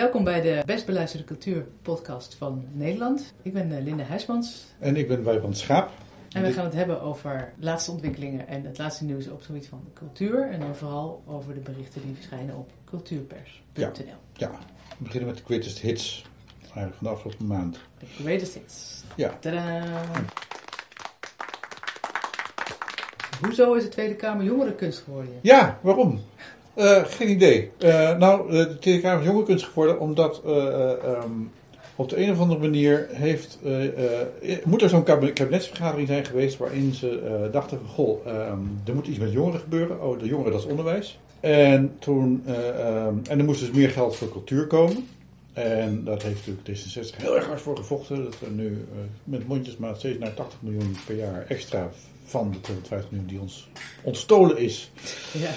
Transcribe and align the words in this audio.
welkom 0.00 0.24
bij 0.24 0.40
de 0.40 0.62
best 0.66 0.86
beluisterde 0.86 1.26
cultuurpodcast 1.26 2.34
van 2.34 2.64
Nederland. 2.72 3.34
Ik 3.42 3.52
ben 3.52 3.72
uh, 3.72 3.82
Linda 3.82 4.04
Huismans. 4.04 4.64
En 4.78 4.96
ik 4.96 5.08
ben 5.08 5.24
Wijbrand 5.24 5.58
Schaap. 5.58 5.90
En 6.32 6.42
we 6.42 6.52
gaan 6.52 6.64
het 6.64 6.74
hebben 6.74 7.00
over 7.00 7.52
laatste 7.58 7.90
ontwikkelingen 7.90 8.48
en 8.48 8.64
het 8.64 8.78
laatste 8.78 9.04
nieuws 9.04 9.28
op 9.28 9.36
het 9.36 9.46
gebied 9.46 9.68
van 9.68 9.82
cultuur. 9.94 10.50
En 10.50 10.60
dan 10.60 10.76
vooral 10.76 11.22
over 11.26 11.54
de 11.54 11.60
berichten 11.60 12.02
die 12.02 12.14
verschijnen 12.14 12.56
op 12.56 12.70
cultuurpers.nl. 12.84 13.84
Ja, 13.92 14.20
ja, 14.32 14.50
we 14.98 15.04
beginnen 15.04 15.28
met 15.28 15.38
de 15.38 15.44
greatest 15.44 15.78
hits 15.78 16.24
eigenlijk 16.62 16.94
van 16.94 17.06
de 17.06 17.12
afgelopen 17.12 17.46
maand. 17.46 17.78
De 17.98 18.06
greatest 18.06 18.54
hits. 18.54 19.02
Ja. 19.16 19.36
Tadaa! 19.40 19.84
Hoezo 23.40 23.72
is 23.72 23.82
de 23.82 23.88
Tweede 23.88 24.14
Kamer 24.14 24.44
jongerenkunst 24.44 24.98
geworden? 24.98 25.38
Ja, 25.42 25.78
waarom? 25.82 26.20
Uh, 26.76 27.04
geen 27.04 27.30
idee. 27.30 27.70
Uh, 27.78 28.16
nou, 28.16 28.50
de 28.50 28.78
Tweede 28.78 29.00
Kamer 29.00 29.20
is 29.20 29.26
jongerenkunst 29.26 29.64
geworden 29.64 30.00
omdat 30.00 30.42
um, 30.46 31.50
op 31.96 32.08
de 32.08 32.22
een 32.22 32.30
of 32.30 32.40
andere 32.40 32.60
manier 32.60 33.06
heeft, 33.10 33.58
moet 34.64 34.82
er 34.82 34.88
zo'n 34.88 35.02
kabinetsvergadering 35.02 36.08
zijn 36.08 36.24
geweest 36.24 36.58
waarin 36.58 36.94
ze 36.94 37.48
dachten 37.52 37.78
van, 37.78 37.88
goh, 37.88 38.26
um, 38.26 38.80
er 38.86 38.94
moet 38.94 39.06
iets 39.06 39.18
met 39.18 39.32
jongeren 39.32 39.60
gebeuren. 39.60 40.02
Oh, 40.02 40.18
de 40.18 40.26
jongeren, 40.26 40.52
dat 40.52 40.60
is 40.60 40.66
onderwijs. 40.66 41.18
En 41.40 41.92
toen, 41.98 42.44
um, 42.48 43.22
en 43.28 43.38
er 43.38 43.44
moest 43.44 43.60
dus 43.60 43.70
meer 43.70 43.90
geld 43.90 44.16
voor 44.16 44.30
cultuur 44.30 44.66
komen. 44.66 45.06
En 45.52 46.04
dat 46.04 46.22
heeft 46.22 46.46
natuurlijk 46.46 46.68
D66 46.68 47.16
heel 47.16 47.36
erg 47.36 47.46
hard 47.46 47.60
voor 47.60 47.76
gevochten. 47.76 48.24
Dat 48.24 48.36
er 48.40 48.50
nu 48.50 48.84
met 49.24 49.48
mondjesmaat 49.48 49.98
steeds 49.98 50.18
naar 50.18 50.34
80 50.34 50.62
miljoen 50.62 50.96
per 51.06 51.16
jaar 51.16 51.44
extra 51.48 51.90
van 52.24 52.50
de 52.50 52.60
250 52.60 53.10
miljoen 53.10 53.28
die 53.28 53.40
ons 53.40 53.68
ontstolen 54.02 54.58
is. 54.58 54.90
Ja. 55.32 55.50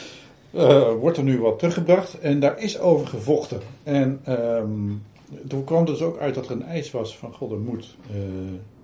Uh, 0.56 0.94
wordt 0.94 1.18
er 1.18 1.24
nu 1.24 1.40
wat 1.40 1.60
teruggebracht. 1.60 2.20
En 2.20 2.40
daar 2.40 2.60
is 2.60 2.80
over 2.80 3.08
gevochten. 3.08 3.60
En 3.84 4.22
um, 4.30 5.04
toen 5.48 5.64
kwam 5.64 5.86
dus 5.86 6.02
ook 6.02 6.20
uit 6.20 6.36
dat 6.36 6.46
er 6.46 6.52
een 6.52 6.66
eis 6.66 6.92
was 6.92 7.18
van 7.18 7.34
god, 7.34 7.52
er 7.52 7.58
moet. 7.58 7.96
Uh, 8.12 8.18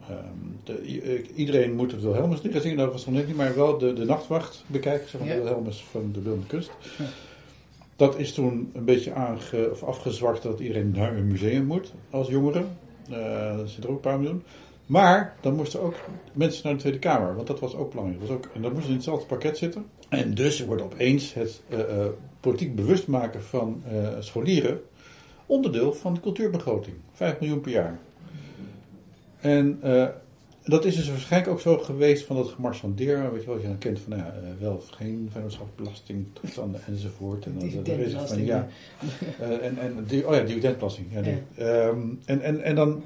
um, 0.09 0.59
de, 0.63 1.23
iedereen 1.35 1.75
moet 1.75 1.91
het 1.91 2.01
Wilhelmus 2.01 2.41
niet 2.41 2.53
gaan 2.53 2.61
zien, 2.61 2.77
dat 2.77 2.91
was 2.91 3.05
nog 3.05 3.15
niet, 3.25 3.35
maar 3.35 3.55
wel 3.55 3.77
de, 3.77 3.93
de 3.93 4.05
nachtwacht 4.05 4.63
bekijken, 4.67 5.09
zeg 5.09 5.21
maar, 5.21 5.29
ja. 5.29 5.35
de 5.35 5.41
Wilhelmus 5.41 5.85
van 5.91 6.11
de 6.13 6.37
Kunst. 6.47 6.71
Ja. 6.97 7.05
Dat 7.95 8.17
is 8.17 8.33
toen 8.33 8.71
een 8.73 8.85
beetje 8.85 9.13
aange, 9.13 9.69
of 9.71 9.83
afgezwakt 9.83 10.43
dat 10.43 10.59
iedereen 10.59 10.91
naar 10.91 11.17
een 11.17 11.27
museum 11.27 11.65
moet 11.65 11.93
als 12.09 12.27
jongere. 12.27 12.63
Uh, 13.11 13.57
dat 13.57 13.69
zit 13.69 13.83
er 13.83 13.89
ook 13.89 13.95
een 13.95 14.01
paar 14.01 14.19
miljoen. 14.19 14.43
Maar 14.85 15.35
dan 15.41 15.55
moesten 15.55 15.81
ook 15.81 15.95
mensen 16.33 16.61
naar 16.63 16.73
de 16.73 16.79
Tweede 16.79 16.99
Kamer, 16.99 17.35
want 17.35 17.47
dat 17.47 17.59
was 17.59 17.75
ook 17.75 17.89
belangrijk. 17.89 18.19
Dat 18.19 18.29
was 18.29 18.37
ook, 18.37 18.49
en 18.53 18.61
dan 18.61 18.71
moesten 18.71 18.89
in 18.89 18.95
hetzelfde 18.95 19.25
pakket 19.25 19.57
zitten. 19.57 19.85
En 20.09 20.33
dus 20.33 20.65
wordt 20.65 20.81
opeens 20.81 21.33
het 21.33 21.61
uh, 21.69 21.79
uh, 21.79 22.05
politiek 22.39 22.75
bewust 22.75 23.07
maken 23.07 23.43
van 23.43 23.83
uh, 23.91 24.09
scholieren 24.19 24.81
onderdeel 25.45 25.93
van 25.93 26.13
de 26.13 26.19
cultuurbegroting. 26.19 26.95
5 27.13 27.39
miljoen 27.39 27.61
per 27.61 27.71
jaar. 27.71 27.99
En 29.39 29.79
dat 30.63 30.85
is 30.85 30.95
dus 30.95 31.09
waarschijnlijk 31.09 31.51
ook 31.51 31.61
zo 31.61 31.77
geweest 31.77 32.25
van 32.25 32.35
dat 32.35 32.47
gemarchandeer, 32.47 33.31
weet 33.31 33.41
je 33.41 33.47
wel, 33.47 33.59
je 33.59 33.67
dan 33.67 33.77
kent 33.77 33.99
van, 33.99 34.17
nou 34.17 34.23
ja, 34.23 34.33
wel 34.59 34.73
of 34.73 34.87
geen 34.87 35.29
vennootschapsbelasting, 35.31 36.25
toestanden 36.33 36.81
enzovoort. 36.87 37.45
En 37.45 37.53
dan, 37.59 37.97
is 37.97 38.13
van, 38.13 38.45
ja, 38.45 38.67
en, 39.39 39.77
en 39.77 39.97
oh 40.25 40.35
ja, 40.35 40.41
dividendbelasting. 40.41 41.07
Ja, 41.11 41.21
die. 41.21 41.65
Um, 41.65 42.19
en, 42.25 42.41
en, 42.41 42.61
en 42.61 42.75
dan 42.75 43.03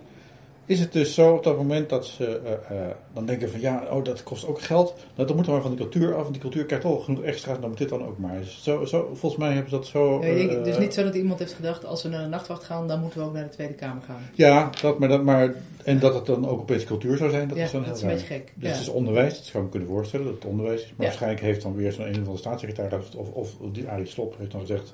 is 0.65 0.79
het 0.79 0.93
dus 0.93 1.13
zo 1.13 1.33
op 1.33 1.43
dat 1.43 1.57
moment 1.57 1.89
dat 1.89 2.05
ze 2.05 2.41
uh, 2.43 2.77
uh, 2.77 2.87
dan 3.13 3.25
denken 3.25 3.49
van 3.49 3.59
ja, 3.59 3.83
oh, 3.91 4.03
dat 4.03 4.23
kost 4.23 4.47
ook 4.47 4.61
geld. 4.61 4.93
Nou, 5.15 5.27
dan 5.27 5.35
moet 5.35 5.45
er 5.45 5.51
maar 5.51 5.61
van 5.61 5.71
de 5.71 5.77
cultuur 5.77 6.15
af. 6.15 6.25
En 6.25 6.31
die 6.31 6.41
cultuur 6.41 6.65
krijgt 6.65 6.85
al 6.85 6.97
genoeg 6.97 7.23
extra's, 7.23 7.59
dan 7.59 7.69
moet 7.69 7.77
dit 7.77 7.89
dan 7.89 8.05
ook 8.05 8.17
maar. 8.17 8.37
Dus 8.37 8.63
zo, 8.63 8.85
zo, 8.85 9.09
volgens 9.13 9.41
mij 9.41 9.53
hebben 9.53 9.69
ze 9.69 9.75
dat 9.75 9.87
zo. 9.87 10.25
Ja, 10.25 10.33
denk, 10.33 10.65
dus 10.65 10.77
niet 10.77 10.93
zo 10.93 11.03
dat 11.03 11.15
iemand 11.15 11.39
heeft 11.39 11.53
gedacht, 11.53 11.85
als 11.85 12.03
we 12.03 12.09
naar 12.09 12.23
de 12.23 12.29
nachtwacht 12.29 12.63
gaan, 12.63 12.87
dan 12.87 12.99
moeten 12.99 13.19
we 13.19 13.25
ook 13.25 13.33
naar 13.33 13.43
de 13.43 13.49
Tweede 13.49 13.73
Kamer 13.73 14.03
gaan. 14.03 14.21
Ja, 14.33 14.69
dat, 14.81 14.99
maar, 14.99 15.09
dat, 15.09 15.23
maar 15.23 15.55
en 15.83 15.99
dat 15.99 16.13
het 16.13 16.25
dan 16.25 16.47
ook 16.47 16.59
opeens 16.59 16.83
cultuur 16.83 17.17
zou 17.17 17.29
zijn, 17.29 17.47
dat 17.47 17.57
ja, 17.57 17.63
is 17.63 17.71
dan 17.71 17.83
dat 17.83 17.95
is 17.95 18.01
een 18.01 18.07
beetje 18.07 18.25
gek. 18.25 18.51
Dus 18.55 18.69
ja. 18.69 18.75
het 18.75 18.81
is 18.81 18.89
onderwijs, 18.89 19.35
dat 19.35 19.45
zou 19.45 19.57
ik 19.57 19.63
me 19.63 19.69
kunnen 19.69 19.89
voorstellen 19.89 20.25
dat 20.25 20.35
het 20.35 20.45
onderwijs 20.45 20.81
is. 20.81 20.93
Maar 20.95 21.05
waarschijnlijk 21.05 21.41
heeft 21.41 21.61
dan 21.61 21.75
weer 21.75 21.91
zo'n 21.91 22.05
een 22.05 22.11
of 22.11 22.17
andere 22.17 22.37
staatssecretaris 22.37 23.15
of, 23.15 23.29
of 23.29 23.55
die 23.71 23.87
Arie 23.87 24.05
Slop 24.05 24.35
heeft 24.37 24.51
dan 24.51 24.61
gezegd 24.61 24.93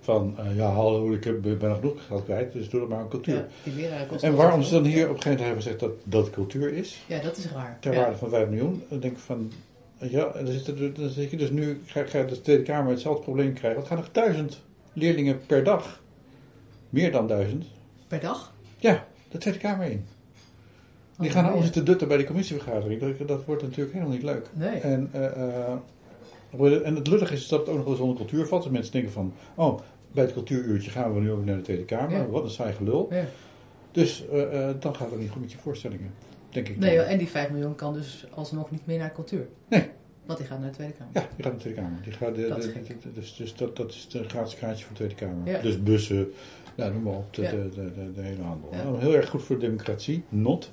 van 0.00 0.36
uh, 0.38 0.56
ja, 0.56 0.66
hallo, 0.66 1.12
ik 1.12 1.24
heb, 1.24 1.42
ben 1.42 1.58
nog 1.60 1.78
genoeg 1.78 2.06
geld 2.06 2.24
kwijt, 2.24 2.52
dus 2.52 2.68
doe 2.68 2.80
het 2.80 2.88
maar 2.88 2.98
aan 2.98 3.08
cultuur. 3.08 3.46
Ja, 3.76 4.06
en 4.20 4.34
waarom 4.34 4.62
ze 4.62 4.74
dan 4.74 4.84
hier 4.84 5.08
op 5.08 5.16
een 5.16 5.22
gegeven 5.22 5.30
moment 5.30 5.40
hebben 5.40 5.62
gezegd 5.62 5.80
dat 5.80 5.90
dat 6.04 6.30
cultuur 6.30 6.72
is? 6.72 7.04
Ja, 7.06 7.20
dat 7.20 7.36
is 7.36 7.50
raar. 7.50 7.76
Ter 7.80 7.94
waarde 7.94 8.16
van 8.16 8.28
5 8.28 8.48
miljoen. 8.48 8.82
Dan 8.88 9.00
denk 9.00 9.12
ik 9.12 9.18
van, 9.18 9.52
ja, 9.98 10.32
dan 10.34 10.46
zit, 10.46 10.66
er, 10.66 10.94
dan 10.94 11.08
zit 11.08 11.30
je 11.30 11.36
dus 11.36 11.50
nu, 11.50 11.80
ga, 11.84 12.04
ga 12.04 12.22
de 12.22 12.40
Tweede 12.40 12.62
Kamer 12.62 12.90
hetzelfde 12.90 13.22
probleem 13.22 13.52
krijgen. 13.52 13.78
Want 13.78 13.92
gaan 13.92 13.98
er 13.98 14.08
duizend 14.12 14.60
leerlingen 14.92 15.40
per 15.46 15.64
dag, 15.64 16.02
meer 16.88 17.12
dan 17.12 17.26
duizend. 17.26 17.64
Per 18.08 18.20
dag? 18.20 18.52
Ja, 18.76 19.06
de 19.28 19.38
Tweede 19.38 19.58
Kamer 19.58 19.90
in. 19.90 20.04
Die 21.18 21.28
oh, 21.28 21.34
gaan 21.34 21.44
allemaal 21.44 21.62
zitten 21.62 21.84
dutten 21.84 22.08
bij 22.08 22.16
de 22.16 22.24
commissievergadering. 22.24 23.00
Dat, 23.00 23.28
dat 23.28 23.44
wordt 23.44 23.62
natuurlijk 23.62 23.92
helemaal 23.92 24.14
niet 24.14 24.22
leuk. 24.22 24.46
Nee. 24.52 24.80
En, 24.80 25.10
uh, 25.14 25.72
en 26.58 26.94
het 26.94 27.06
lullig 27.06 27.32
is 27.32 27.48
dat 27.48 27.60
het 27.60 27.68
ook 27.68 27.74
nog 27.74 27.84
wel 27.84 27.92
eens 27.92 28.02
onder 28.02 28.16
cultuur 28.16 28.46
valt. 28.46 28.62
Dus 28.62 28.72
mensen 28.72 28.92
denken 28.92 29.12
van, 29.12 29.32
oh, 29.54 29.80
bij 30.12 30.24
het 30.24 30.32
cultuuruurtje 30.32 30.90
gaan 30.90 31.14
we 31.14 31.20
nu 31.20 31.30
ook 31.30 31.44
naar 31.44 31.56
de 31.56 31.62
Tweede 31.62 31.84
Kamer. 31.84 32.18
Ja. 32.18 32.26
Wat 32.26 32.42
een 32.42 32.50
saai 32.50 32.72
gelul. 32.72 33.08
Ja. 33.10 33.24
Dus 33.92 34.24
uh, 34.32 34.52
uh, 34.52 34.68
dan 34.78 34.96
gaat 34.96 35.10
het 35.10 35.20
niet 35.20 35.30
goed 35.30 35.40
met 35.40 35.52
je 35.52 35.58
voorstellingen, 35.58 36.14
denk 36.50 36.68
ik. 36.68 36.78
Nee, 36.78 37.00
en 37.00 37.18
die 37.18 37.28
5 37.28 37.50
miljoen 37.50 37.74
kan 37.74 37.92
dus 37.92 38.26
alsnog 38.34 38.70
niet 38.70 38.86
meer 38.86 38.98
naar 38.98 39.12
cultuur. 39.12 39.48
Nee. 39.68 39.88
Want 40.24 40.38
die 40.38 40.48
gaat 40.48 40.60
naar 40.60 40.68
de 40.68 40.74
Tweede 40.74 40.94
Kamer. 40.94 41.12
Ja, 41.14 41.20
die 41.36 41.44
gaat 41.44 41.44
naar 41.44 41.52
de 41.52 41.58
Tweede 41.58 41.80
Kamer. 41.80 42.02
Die 42.02 42.12
gaat 42.12 42.34
de, 42.34 42.48
dat 42.48 42.62
de, 42.62 42.72
de, 42.72 42.98
de, 43.02 43.12
dus, 43.12 43.36
dus 43.36 43.54
dat, 43.54 43.76
dat 43.76 43.90
is 43.90 44.08
een 44.12 44.28
gratis 44.28 44.58
kaartje 44.58 44.84
voor 44.84 44.96
de 44.96 45.04
Tweede 45.04 45.14
Kamer. 45.14 45.52
Ja. 45.52 45.60
Dus 45.62 45.82
bussen, 45.82 46.32
nou, 46.74 46.92
noem 46.92 47.02
maar 47.02 47.12
op, 47.12 47.34
de, 47.34 47.42
de, 47.42 47.68
de, 47.74 48.12
de, 48.12 48.20
hele 48.20 48.42
handel. 48.42 48.70
Nou, 48.70 48.98
heel 48.98 49.14
erg 49.14 49.28
goed 49.28 49.42
voor 49.42 49.58
de 49.58 49.66
democratie, 49.66 50.24
not. 50.28 50.72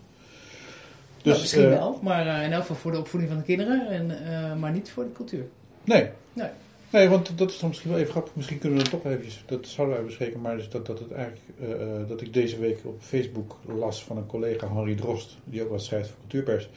Dus, 1.18 1.24
nou, 1.24 1.40
misschien 1.40 1.64
uh, 1.64 1.70
wel, 1.70 2.00
maar 2.02 2.44
in 2.44 2.52
elk 2.52 2.62
geval 2.62 2.76
voor 2.76 2.92
de 2.92 3.00
opvoeding 3.00 3.32
van 3.32 3.42
de 3.42 3.46
kinderen, 3.46 3.88
en, 3.88 4.60
maar 4.60 4.72
niet 4.72 4.92
voor 4.92 5.04
de 5.04 5.12
cultuur. 5.12 5.46
Nee. 5.88 6.10
Nee. 6.34 6.50
Nee, 6.92 7.10
want 7.10 7.38
dat 7.38 7.50
is 7.50 7.60
dan 7.60 7.70
misschien 7.70 7.92
wel 7.92 8.00
even 8.00 8.12
grappig. 8.12 8.36
Misschien 8.36 8.60
kunnen 8.60 8.78
we 8.78 8.84
dat 8.84 9.02
toch 9.02 9.12
eventjes, 9.12 9.44
dat 9.46 9.68
zouden 9.68 9.96
wij 9.96 10.06
bespreken, 10.06 10.42
maar 10.42 10.58
dus 10.58 10.70
dat, 10.70 10.86
dat, 10.86 11.00
het 11.00 11.12
eigenlijk, 11.12 11.44
uh, 11.60 12.08
dat 12.08 12.22
ik 12.22 12.34
deze 12.34 12.60
week 12.60 12.80
op 12.84 13.02
Facebook 13.02 13.56
las 13.66 14.04
van 14.04 14.18
een 14.18 14.26
collega, 14.26 14.74
Henri 14.74 14.96
Drost, 14.96 15.38
die 15.44 15.64
ook 15.64 15.70
wat 15.70 15.84
schrijft 15.84 16.10
voor 16.10 16.18
Cultuurpers, 16.20 16.70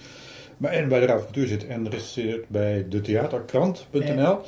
maar 0.56 0.72
en 0.72 0.88
bij 0.88 1.00
de 1.00 1.06
Raad 1.06 1.22
van 1.22 1.32
Cultuur 1.32 1.46
zit 1.46 1.66
en 1.66 1.90
recenseert 1.90 2.48
bij 2.48 2.86
de 2.88 3.00
theaterkrant.nl, 3.00 4.40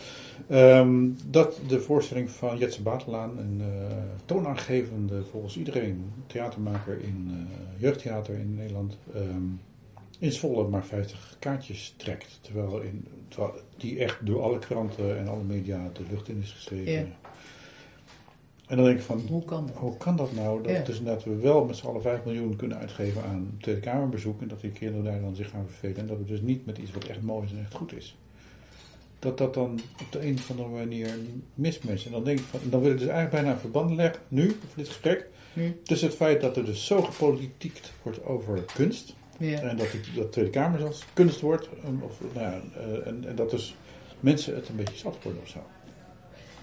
ja. 0.49 0.79
um, 0.79 1.17
dat 1.31 1.59
de 1.69 1.81
voorstelling 1.81 2.31
van 2.31 2.59
Jetse 2.59 2.83
Batelaan, 2.83 3.39
een 3.39 3.61
uh, 3.61 3.97
toonaangevende, 4.25 5.23
volgens 5.31 5.57
iedereen, 5.57 6.13
theatermaker 6.27 6.99
in 7.01 7.29
uh, 7.31 7.83
jeugdtheater 7.83 8.35
in 8.35 8.55
Nederland, 8.55 8.97
um, 9.17 9.61
in 10.23 10.33
Zwolle 10.33 10.69
maar 10.69 10.85
50 10.85 11.37
kaartjes 11.39 11.95
trekt. 11.97 12.39
Terwijl, 12.41 12.81
in, 12.81 13.07
terwijl 13.29 13.55
die 13.77 13.99
echt 13.99 14.27
door 14.27 14.43
alle 14.43 14.59
kranten 14.59 15.19
en 15.19 15.29
alle 15.29 15.43
media 15.43 15.91
de 15.93 16.03
lucht 16.11 16.29
in 16.29 16.41
is 16.43 16.53
geschreven. 16.53 16.93
Ja. 16.93 17.07
En 18.67 18.77
dan 18.77 18.85
denk 18.85 18.99
ik 18.99 19.05
van, 19.05 19.21
hoe 19.29 19.45
kan 19.45 19.67
dat, 19.67 19.77
hoe 19.77 19.97
kan 19.97 20.17
dat 20.17 20.33
nou? 20.35 20.63
Dat, 20.63 20.73
Ja. 20.73 20.83
dus 20.83 21.03
dat 21.03 21.25
we 21.25 21.35
wel 21.35 21.65
met 21.65 21.77
z'n 21.77 21.87
allen 21.87 22.03
5 22.03 22.25
miljoen 22.25 22.57
kunnen 22.57 22.79
uitgeven 22.79 23.23
aan 23.25 23.57
Tweede 23.61 23.81
Kamerbezoek. 23.81 24.41
En 24.41 24.49
dat 24.49 24.61
die 24.61 24.71
kinderen 24.71 25.05
daar 25.05 25.21
dan 25.21 25.35
zich 25.35 25.51
gaan 25.51 25.67
vervelen. 25.67 25.97
En 25.97 26.07
dat 26.07 26.19
we 26.19 26.25
dus 26.25 26.41
niet 26.41 26.67
met 26.67 26.79
iets 26.79 26.93
wat 26.93 27.05
echt 27.05 27.23
mooi 27.23 27.47
is 27.47 27.53
en 27.53 27.59
echt 27.59 27.75
goed 27.75 27.93
is. 27.93 28.17
Dat 29.19 29.39
dat 29.39 29.55
dan 29.55 29.81
op 30.01 30.13
de 30.13 30.27
een 30.27 30.35
of 30.35 30.51
andere 30.51 30.69
manier 30.69 31.11
mismatcht. 31.55 32.07
En 32.07 32.13
dan 32.13 32.25
denk 32.25 32.39
ik 32.39 32.45
van, 32.45 32.61
dan 32.65 32.81
wil 32.81 32.91
ik 32.91 32.99
dus 32.99 33.09
eigenlijk 33.09 33.35
bijna 33.35 33.51
een 33.51 33.61
verband 33.61 33.95
leggen, 33.95 34.23
nu, 34.29 34.49
voor 34.49 34.77
dit 34.77 34.89
gesprek. 34.89 35.29
Hm. 35.53 35.71
Tussen 35.83 36.09
het 36.09 36.17
feit 36.17 36.41
dat 36.41 36.57
er 36.57 36.65
dus 36.65 36.87
zo 36.87 37.03
gepolitiekt 37.03 37.93
wordt 38.03 38.25
over 38.25 38.65
kunst. 38.75 39.15
Ja. 39.39 39.59
En 39.61 39.77
dat, 39.77 39.91
die, 39.91 40.01
dat 40.15 40.25
de 40.25 40.29
Tweede 40.29 40.51
Kamer 40.51 40.79
zelfs 40.79 41.05
kunst 41.13 41.41
wordt. 41.41 41.69
um, 41.87 42.03
Of, 42.03 42.21
nou 42.35 42.47
ja, 42.47 42.61
uh, 42.89 43.07
en, 43.07 43.25
en 43.29 43.35
dat 43.35 43.51
dus 43.51 43.77
mensen 44.21 44.55
het 44.55 44.69
een 44.69 44.77
beetje 44.77 44.97
zat 44.99 45.17
worden 45.23 45.43
of 45.43 45.49
zo. 45.49 45.59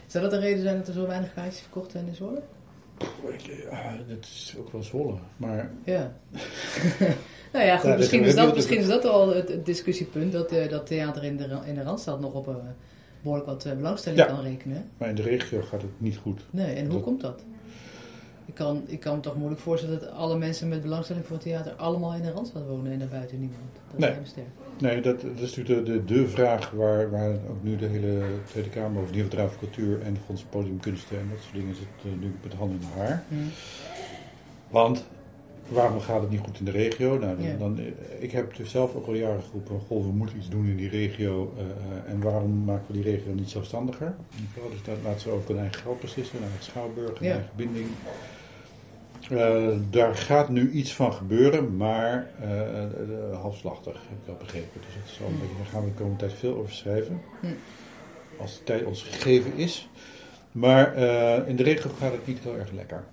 Zou 0.07 0.23
dat 0.23 0.33
de 0.33 0.39
reden 0.47 0.61
zijn 0.63 0.77
dat 0.77 0.87
er 0.87 0.93
zo 0.93 1.07
weinig 1.07 1.33
kaartjes 1.33 1.61
verkocht 1.61 1.91
zijn 1.91 2.07
in 2.07 2.15
Zwolle? 2.15 2.41
Ja, 3.71 3.95
dat 4.07 4.17
is 4.25 4.55
ook 4.59 4.71
wel 4.71 4.83
Zwolle. 4.83 5.17
Maar 5.37 5.71
Ja. 5.83 6.13
nou 7.53 7.65
ja, 7.65 7.77
goed, 7.77 7.89
Ja, 7.89 7.95
misschien, 7.97 8.23
is 8.23 8.35
dat, 8.35 8.55
misschien 8.55 8.77
is 8.77 8.87
dat 8.87 9.05
al 9.05 9.33
het, 9.35 9.49
het 9.49 9.65
discussiepunt. 9.65 10.31
Dat, 10.31 10.51
eh, 10.51 10.69
dat 10.69 10.85
theater 10.87 11.23
in 11.23 11.37
de, 11.37 11.59
in 11.65 11.75
de 11.75 11.83
Randstad 11.83 12.19
nog 12.19 12.33
op 12.33 12.47
een 12.47 12.57
behoorlijk 13.21 13.49
wat 13.49 13.65
eh, 13.65 13.73
belangstelling 13.75 14.25
kan 14.25 14.41
rekenen. 14.41 14.89
Maar 14.97 15.09
in 15.09 15.15
de 15.15 15.21
regio 15.21 15.61
gaat 15.61 15.81
het 15.81 15.91
niet 16.01 16.17
goed. 16.17 16.41
Nee, 16.51 16.75
en 16.75 16.83
hoe 16.85 16.93
Dat- 16.93 17.03
komt 17.03 17.21
dat? 17.21 17.43
Ik 18.49 18.55
kan, 18.55 18.83
ik 18.87 18.99
kan 18.99 19.15
me 19.15 19.21
toch 19.21 19.35
moeilijk 19.35 19.61
voorstellen 19.61 19.99
dat 19.99 20.11
alle 20.11 20.37
mensen 20.37 20.67
met 20.69 20.81
belangstelling 20.81 21.25
voor 21.25 21.37
theater 21.37 21.73
allemaal 21.73 22.13
in 22.13 22.21
de 22.21 22.31
Randstad 22.31 22.67
wonen 22.67 22.91
en 22.91 22.99
daarbuiten 22.99 23.39
niemand. 23.39 23.61
Dat 23.91 23.99
Nee. 23.99 24.13
sterk. 24.23 24.45
Nee, 24.79 25.01
dat, 25.01 25.21
dat 25.21 25.31
is 25.39 25.55
natuurlijk 25.55 25.85
de, 25.87 26.03
de, 26.05 26.13
de 26.13 26.27
vraag 26.27 26.71
waar, 26.71 27.09
waar 27.11 27.31
ook 27.31 27.63
nu 27.63 27.75
de 27.75 27.85
hele 27.85 28.21
Tweede 28.47 28.69
Kamer, 28.69 29.01
of 29.01 29.11
de 29.11 29.25
Raad 29.29 29.49
voor 29.51 29.59
Cultuur 29.59 30.01
en 30.01 30.13
de 30.13 30.19
Fonds 30.25 30.43
Podiumkunsten 30.49 31.19
en 31.19 31.27
dat 31.29 31.39
soort 31.41 31.53
dingen 31.55 31.75
zitten 31.75 32.19
nu 32.19 32.33
met 32.41 32.51
de 32.51 32.57
handen 32.57 32.79
in 32.81 32.87
de 32.93 32.99
haar. 32.99 33.23
Hm. 33.27 33.35
Want 34.69 35.05
waarom 35.67 35.99
gaat 35.99 36.21
het 36.21 36.29
niet 36.29 36.39
goed 36.39 36.59
in 36.59 36.65
de 36.65 36.71
regio? 36.71 37.17
Nou, 37.17 37.35
dan, 37.37 37.45
Ja. 37.45 37.55
dan, 37.57 37.79
eh, 37.79 37.85
ik 38.19 38.31
heb 38.31 38.55
dus 38.55 38.71
zelf 38.71 38.95
ook 38.95 39.07
al 39.07 39.13
jaren 39.13 39.41
geroepen, 39.43 39.79
goh, 39.87 40.05
we 40.05 40.11
moeten 40.11 40.37
iets 40.37 40.49
doen 40.49 40.65
in 40.65 40.75
die 40.75 40.89
regio. 40.89 41.53
eh, 41.57 41.63
eh, 41.63 42.11
en 42.13 42.21
waarom 42.21 42.63
maken 42.63 42.85
we 42.87 42.93
die 42.93 43.03
regio 43.03 43.33
niet 43.33 43.49
zelfstandiger? 43.49 44.15
Wel, 44.55 44.69
Dus 44.69 44.83
dat 44.83 44.97
laten 45.03 45.21
ze 45.21 45.29
over 45.29 45.49
hun 45.49 45.59
eigen 45.59 45.81
geld 45.81 45.99
beslissen, 46.01 46.39
naar 46.39 46.49
het 46.53 46.63
Schouwburg, 46.63 47.19
hun 47.19 47.27
Ja. 47.27 47.33
eigen 47.33 47.51
binding. 47.55 47.87
Eh, 49.29 49.67
daar 49.89 50.15
gaat 50.15 50.49
nu 50.49 50.71
iets 50.71 50.93
van 50.93 51.13
gebeuren, 51.13 51.77
maar 51.77 52.29
eh, 52.41 52.83
eh, 52.83 52.89
halfslachtig, 53.41 53.93
heb 53.93 54.17
ik 54.19 54.25
wel 54.25 54.35
begrepen. 54.37 54.81
Dus 55.05 55.19
wel 55.19 55.27
een 55.27 55.39
beetje, 55.39 55.55
daar 55.57 55.65
gaan 55.65 55.81
we 55.83 55.87
de 55.87 55.93
komende 55.93 56.17
tijd 56.19 56.33
veel 56.33 56.55
over 56.55 56.73
schrijven. 56.73 57.21
Hm. 57.41 57.47
Als 58.37 58.57
de 58.57 58.63
tijd 58.63 58.85
ons 58.85 59.03
gegeven 59.03 59.53
is. 59.55 59.89
Maar 60.51 60.95
in 61.47 61.55
de 61.55 61.63
regio 61.63 61.89
gaat 61.99 62.11
het 62.11 62.27
niet 62.27 62.39
heel 62.39 62.55
erg 62.57 62.71
lekker. 62.71 63.03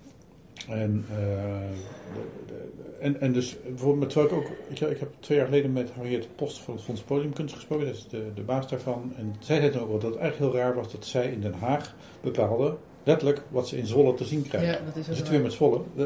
En, 0.67 1.05
de- 1.07 2.43
de- 2.45 2.95
en, 2.99 3.21
en 3.21 3.33
dus 3.33 3.57
bijvoorbeeld, 3.63 3.99
met- 3.99 4.09
terwijl 4.09 4.31
ik 4.31 4.37
ook, 4.37 4.51
ik, 4.69 4.79
ik 4.79 4.99
heb 4.99 5.09
twee 5.19 5.37
jaar 5.37 5.47
geleden 5.47 5.73
met 5.73 5.91
Harriet 5.91 6.35
Post 6.35 6.59
van 6.59 6.73
het 6.73 6.83
Fonds 6.83 7.01
Podiumkunst 7.01 7.55
gesproken, 7.55 7.85
dat 7.85 7.95
is 7.95 8.07
de, 8.07 8.31
de 8.35 8.41
baas 8.41 8.67
daarvan. 8.69 9.13
En 9.17 9.35
zij 9.39 9.59
zei 9.59 9.71
toen 9.71 9.81
ook 9.81 9.89
wel 9.89 9.99
dat 9.99 10.11
het 10.11 10.19
eigenlijk 10.19 10.53
heel 10.53 10.61
raar 10.61 10.75
was 10.75 10.91
dat 10.91 11.05
zij 11.05 11.31
in 11.31 11.41
Den 11.41 11.53
Haag 11.53 11.95
bepaalde, 12.21 12.75
letterlijk, 13.07 13.41
wat 13.49 13.67
ze 13.67 13.77
in 13.77 13.87
Zwolle 13.87 14.13
te 14.13 14.25
zien 14.25 14.47
krijgen. 14.47 14.69
Ja, 14.71 14.79
dat 14.85 14.95
is 14.95 15.05
zitten 15.15 15.33
weer 15.33 15.41
met 15.41 15.53
Zwolle. 15.53 15.81
Eh, 15.95 16.05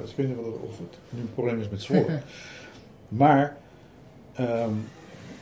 dus 0.00 0.10
ik 0.10 0.16
weet 0.16 0.28
niet 0.28 0.36
of 0.38 0.78
het 0.78 0.98
nu 1.08 1.20
een 1.20 1.32
probleem 1.34 1.60
is 1.60 1.68
met 1.68 1.82
Zwolle. 1.82 2.20
maar 3.08 3.56
ehm, 4.34 4.70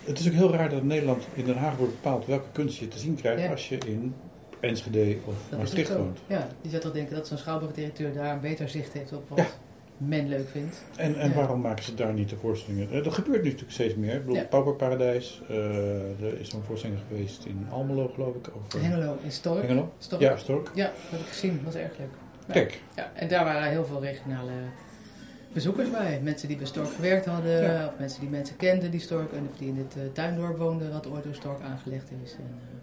het 0.05 0.19
is 0.19 0.27
ook 0.29 0.33
heel 0.33 0.53
raar 0.53 0.69
dat 0.69 0.81
in 0.81 0.87
Nederland, 0.87 1.27
in 1.35 1.45
Den 1.45 1.57
Haag 1.57 1.77
wordt 1.77 1.93
bepaald 1.93 2.27
welke 2.27 2.49
kunst 2.53 2.79
je 2.79 2.89
te 2.89 2.99
zien 2.99 3.15
krijgt 3.17 3.43
Ja. 3.43 3.51
als 3.51 3.69
je 3.69 3.79
in 3.79 4.15
Enschede 4.61 5.17
of 5.25 5.35
Dat 5.51 5.59
Maastricht 5.59 5.97
woont. 5.97 6.19
Ja, 6.27 6.49
die 6.61 6.71
zou 6.71 6.83
toch 6.83 6.93
denken 6.93 7.15
dat 7.17 7.27
zo'n 7.29 7.39
schouwburgdirecteur 7.39 8.13
daar 8.13 8.33
een 8.33 8.41
beter 8.41 8.69
zicht 8.69 8.93
heeft 8.93 9.13
op 9.13 9.29
wat 9.29 9.39
Ja. 9.39 9.47
Men 9.97 10.29
leuk 10.29 10.49
vindt. 10.49 10.83
En, 10.97 11.17
en 11.19 11.29
Ja. 11.29 11.35
waarom 11.35 11.61
maken 11.61 11.85
ze 11.85 11.95
daar 11.95 12.13
niet 12.13 12.29
de 12.29 12.37
voorstellingen? 12.37 12.91
Eh, 12.91 13.05
Dat 13.05 13.15
gebeurt 13.15 13.39
nu 13.43 13.45
natuurlijk 13.45 13.73
steeds 13.73 13.95
meer. 13.95 14.15
Ik 14.15 14.21
bedoel, 14.21 14.35
Ja. 14.37 14.45
Pauperparadijs. 14.45 15.43
eh, 15.49 15.57
er 16.25 16.41
is 16.41 16.49
zo'n 16.51 16.63
voorstelling 16.63 16.99
geweest 17.09 17.45
in 17.45 17.67
Almelo, 17.71 18.09
geloof 18.15 18.35
ik. 18.35 18.49
Over 18.57 18.83
Hengelo 18.83 19.17
in 19.23 19.33
Stork. 19.33 19.61
Hengelo? 19.61 19.93
Stork. 19.99 20.23
Ja, 20.23 20.37
Stork. 20.37 20.71
Ja, 20.75 20.85
dat 20.85 20.95
heb 21.11 21.21
ik 21.21 21.27
gezien. 21.27 21.55
Dat 21.55 21.65
was 21.65 21.75
erg 21.83 21.99
leuk. 21.99 22.09
Ja. 22.47 22.53
Kijk, 22.53 22.81
Ja, 22.97 23.11
en 23.15 23.29
daar 23.29 23.45
waren 23.45 23.71
heel 23.71 23.85
veel 23.85 24.01
regionale 24.01 24.53
bezoekers 25.53 25.91
bij. 25.91 26.21
Mensen 26.23 26.49
die 26.49 26.57
bij 26.57 26.67
Stork 26.67 26.89
gewerkt 26.95 27.27
hadden, 27.27 27.87
of 27.89 27.99
mensen 27.99 28.21
die 28.21 28.29
mensen 28.31 28.57
kenden 28.57 28.91
die 28.91 29.01
Stork, 29.01 29.33
en 29.33 29.49
of 29.51 29.59
die 29.59 29.69
in 29.69 29.77
het 29.77 29.95
eh, 29.97 30.03
tuindorp 30.13 30.57
woonden, 30.59 30.93
wat 30.93 31.07
ooit 31.11 31.25
door 31.25 31.35
Stork 31.35 31.61
aangelegd 31.61 32.09
is. 32.25 32.33
En, 32.33 32.39
eh, 32.61 32.74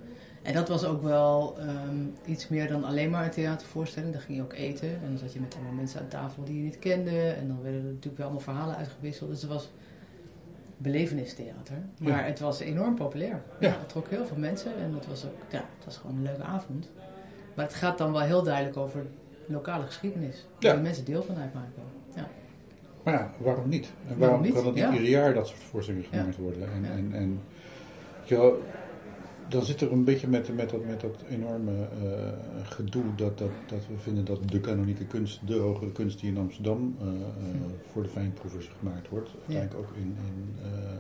en 0.41 0.53
dat 0.53 0.67
was 0.69 0.83
ook 0.83 1.01
wel 1.03 1.55
ehm, 1.59 2.05
iets 2.25 2.47
meer 2.47 2.67
dan 2.67 2.83
alleen 2.83 3.09
maar 3.09 3.23
een 3.23 3.29
theatervoorstelling. 3.31 4.11
Daar 4.13 4.21
ging 4.21 4.37
je 4.37 4.43
ook 4.43 4.53
eten 4.53 4.89
en 4.89 5.07
dan 5.09 5.17
zat 5.17 5.33
je 5.33 5.39
met 5.39 5.55
allemaal 5.55 5.73
mensen 5.73 5.99
aan 5.99 6.07
tafel 6.07 6.43
die 6.43 6.55
je 6.57 6.61
niet 6.63 6.79
kende. 6.79 7.29
En 7.29 7.47
dan 7.47 7.61
werden 7.61 7.79
er 7.79 7.85
natuurlijk 7.87 8.17
wel 8.17 8.25
allemaal 8.25 8.43
verhalen 8.43 8.75
uitgewisseld. 8.75 9.29
Dus 9.29 9.41
het 9.41 9.49
was 9.51 9.69
belevenistheater. 10.77 11.75
Maar 11.99 12.19
Ja. 12.19 12.23
het 12.25 12.39
was 12.39 12.59
enorm 12.59 12.95
populair. 12.95 13.41
Ja. 13.59 13.69
Het 13.69 13.89
trok 13.89 14.07
heel 14.09 14.25
veel 14.25 14.37
mensen 14.37 14.75
en 14.77 14.93
het 14.93 15.07
was, 15.07 15.25
ook, 15.25 15.31
ja, 15.49 15.63
het 15.75 15.85
was 15.85 15.97
gewoon 15.97 16.15
een 16.15 16.23
leuke 16.23 16.43
avond. 16.43 16.89
Maar 17.53 17.65
het 17.65 17.73
gaat 17.73 17.97
dan 17.97 18.11
wel 18.11 18.21
heel 18.21 18.43
duidelijk 18.43 18.77
over 18.77 19.05
lokale 19.45 19.85
geschiedenis. 19.85 20.45
Waar 20.59 20.75
Ja. 20.75 20.81
mensen 20.81 21.05
deel 21.05 21.23
van 21.23 21.37
uitmaken. 21.37 21.81
Ja. 22.15 22.27
maar 23.03 23.13
ja, 23.13 23.31
waarom 23.37 23.69
niet? 23.69 23.85
En 23.85 23.91
waarom, 24.07 24.19
Waarom 24.19 24.41
niet? 24.41 24.53
kan 24.53 24.63
dat 24.63 24.73
niet 24.75 24.83
ieder 24.99 25.09
jaar 25.09 25.33
dat 25.33 25.47
soort 25.47 25.59
voorstellingen 25.59 26.07
gemaakt 26.09 26.37
worden? 26.37 26.71
En, 26.73 26.85
en, 26.91 27.09
en 27.13 27.39
dan 29.51 29.65
zit 29.65 29.81
er 29.81 29.91
een 29.91 30.03
beetje 30.03 30.27
met, 30.27 30.55
met, 30.55 30.69
dat, 30.69 30.85
met 30.85 31.01
dat 31.01 31.23
enorme 31.29 31.71
eh, 31.71 32.67
gedoe 32.67 33.03
dat, 33.15 33.37
dat, 33.37 33.49
dat 33.67 33.87
we 33.87 33.97
vinden 33.97 34.25
dat 34.25 34.39
de 34.49 34.59
kanonieke 34.59 35.05
kunst, 35.05 35.47
de 35.47 35.55
hogere 35.55 35.91
kunst 35.91 36.19
die 36.19 36.29
in 36.29 36.37
Amsterdam 36.37 36.95
eh, 36.99 37.07
eh, 37.07 37.13
voor 37.91 38.03
de 38.03 38.09
fijnproevers 38.09 38.69
gemaakt 38.79 39.09
wordt, 39.09 39.29
uiteindelijk 39.39 39.79
ook 39.89 39.95
in, 39.95 40.15
in 40.27 40.55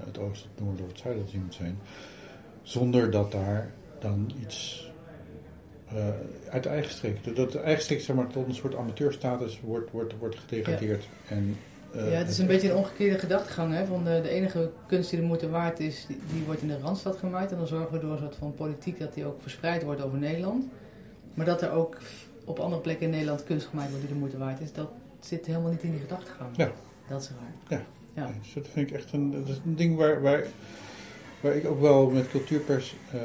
het 0.05 0.19
oosten, 0.19 0.49
het 0.55 0.63
noorden 0.63 0.85
of 0.85 0.91
het 0.91 0.99
zuiden 0.99 1.25
te 1.25 1.31
zien 1.31 1.41
moet 1.43 1.53
zijn. 1.53 1.77
Zonder 2.61 3.11
dat 3.11 3.31
daar 3.31 3.73
dan 3.99 4.31
iets 4.41 4.89
uit 6.49 6.63
de 6.63 6.69
eigen 6.69 6.91
streek, 6.91 7.35
dat- 7.35 7.51
de 7.51 7.59
eigen 7.59 7.83
streek 7.83 8.01
zeg 8.01 8.15
maar, 8.15 8.27
tot 8.27 8.47
een 8.47 8.55
soort 8.55 8.75
amateurstatus 8.75 9.61
wordt, 9.61 9.91
wordt, 9.91 10.13
wordt 10.19 10.37
gedegradeerd. 10.37 11.07
En, 11.27 11.55
ja, 11.93 12.01
het 12.01 12.29
is 12.29 12.37
een 12.37 12.47
beetje 12.47 12.69
een 12.69 12.75
omgekeerde 12.75 13.19
gedachtegang. 13.19 13.73
Hè? 13.73 13.85
Van 13.85 14.03
de, 14.03 14.19
de 14.23 14.29
enige 14.29 14.71
kunst 14.87 15.09
die 15.09 15.19
de 15.19 15.25
moeite 15.25 15.49
waard 15.49 15.79
is, 15.79 16.05
die, 16.07 16.19
die 16.33 16.43
wordt 16.45 16.61
in 16.61 16.67
de 16.67 16.79
Randstad 16.79 17.17
gemaakt. 17.17 17.51
En 17.51 17.57
dan 17.57 17.67
zorgen 17.67 17.91
we 17.91 17.99
door 17.99 18.11
een 18.11 18.17
soort 18.17 18.35
van 18.35 18.53
politiek 18.53 18.99
dat 18.99 19.13
die 19.13 19.25
ook 19.25 19.41
verspreid 19.41 19.83
wordt 19.83 20.03
over 20.03 20.17
Nederland. 20.17 20.65
Maar 21.33 21.45
dat 21.45 21.61
er 21.61 21.71
ook 21.71 21.97
op 22.45 22.59
andere 22.59 22.81
plekken 22.81 23.05
in 23.05 23.11
Nederland 23.11 23.43
kunst 23.43 23.67
gemaakt 23.67 23.89
wordt 23.89 24.03
die 24.03 24.13
de 24.13 24.19
moeite 24.19 24.37
waard 24.37 24.61
is, 24.61 24.73
dat 24.73 24.91
zit 25.19 25.45
helemaal 25.45 25.71
niet 25.71 25.83
in 25.83 25.91
die 25.91 25.99
gedachtegang. 25.99 26.49
Ja. 26.57 26.71
Dat 27.09 27.21
is 27.21 27.29
raar. 27.29 27.79
Ja. 27.79 27.85
Ja. 28.13 28.31
Dus 28.41 28.53
dat 28.53 28.67
vind 28.67 28.89
ik 28.89 28.95
echt 28.95 29.13
een, 29.13 29.31
dat 29.31 29.47
is 29.47 29.61
een 29.65 29.75
ding 29.75 29.97
waar, 29.97 30.21
waar, 30.21 30.45
waar 31.41 31.55
ik 31.55 31.65
ook 31.65 31.79
wel 31.79 32.09
met 32.09 32.29
cultuurpers 32.29 32.95
eh, 33.11 33.19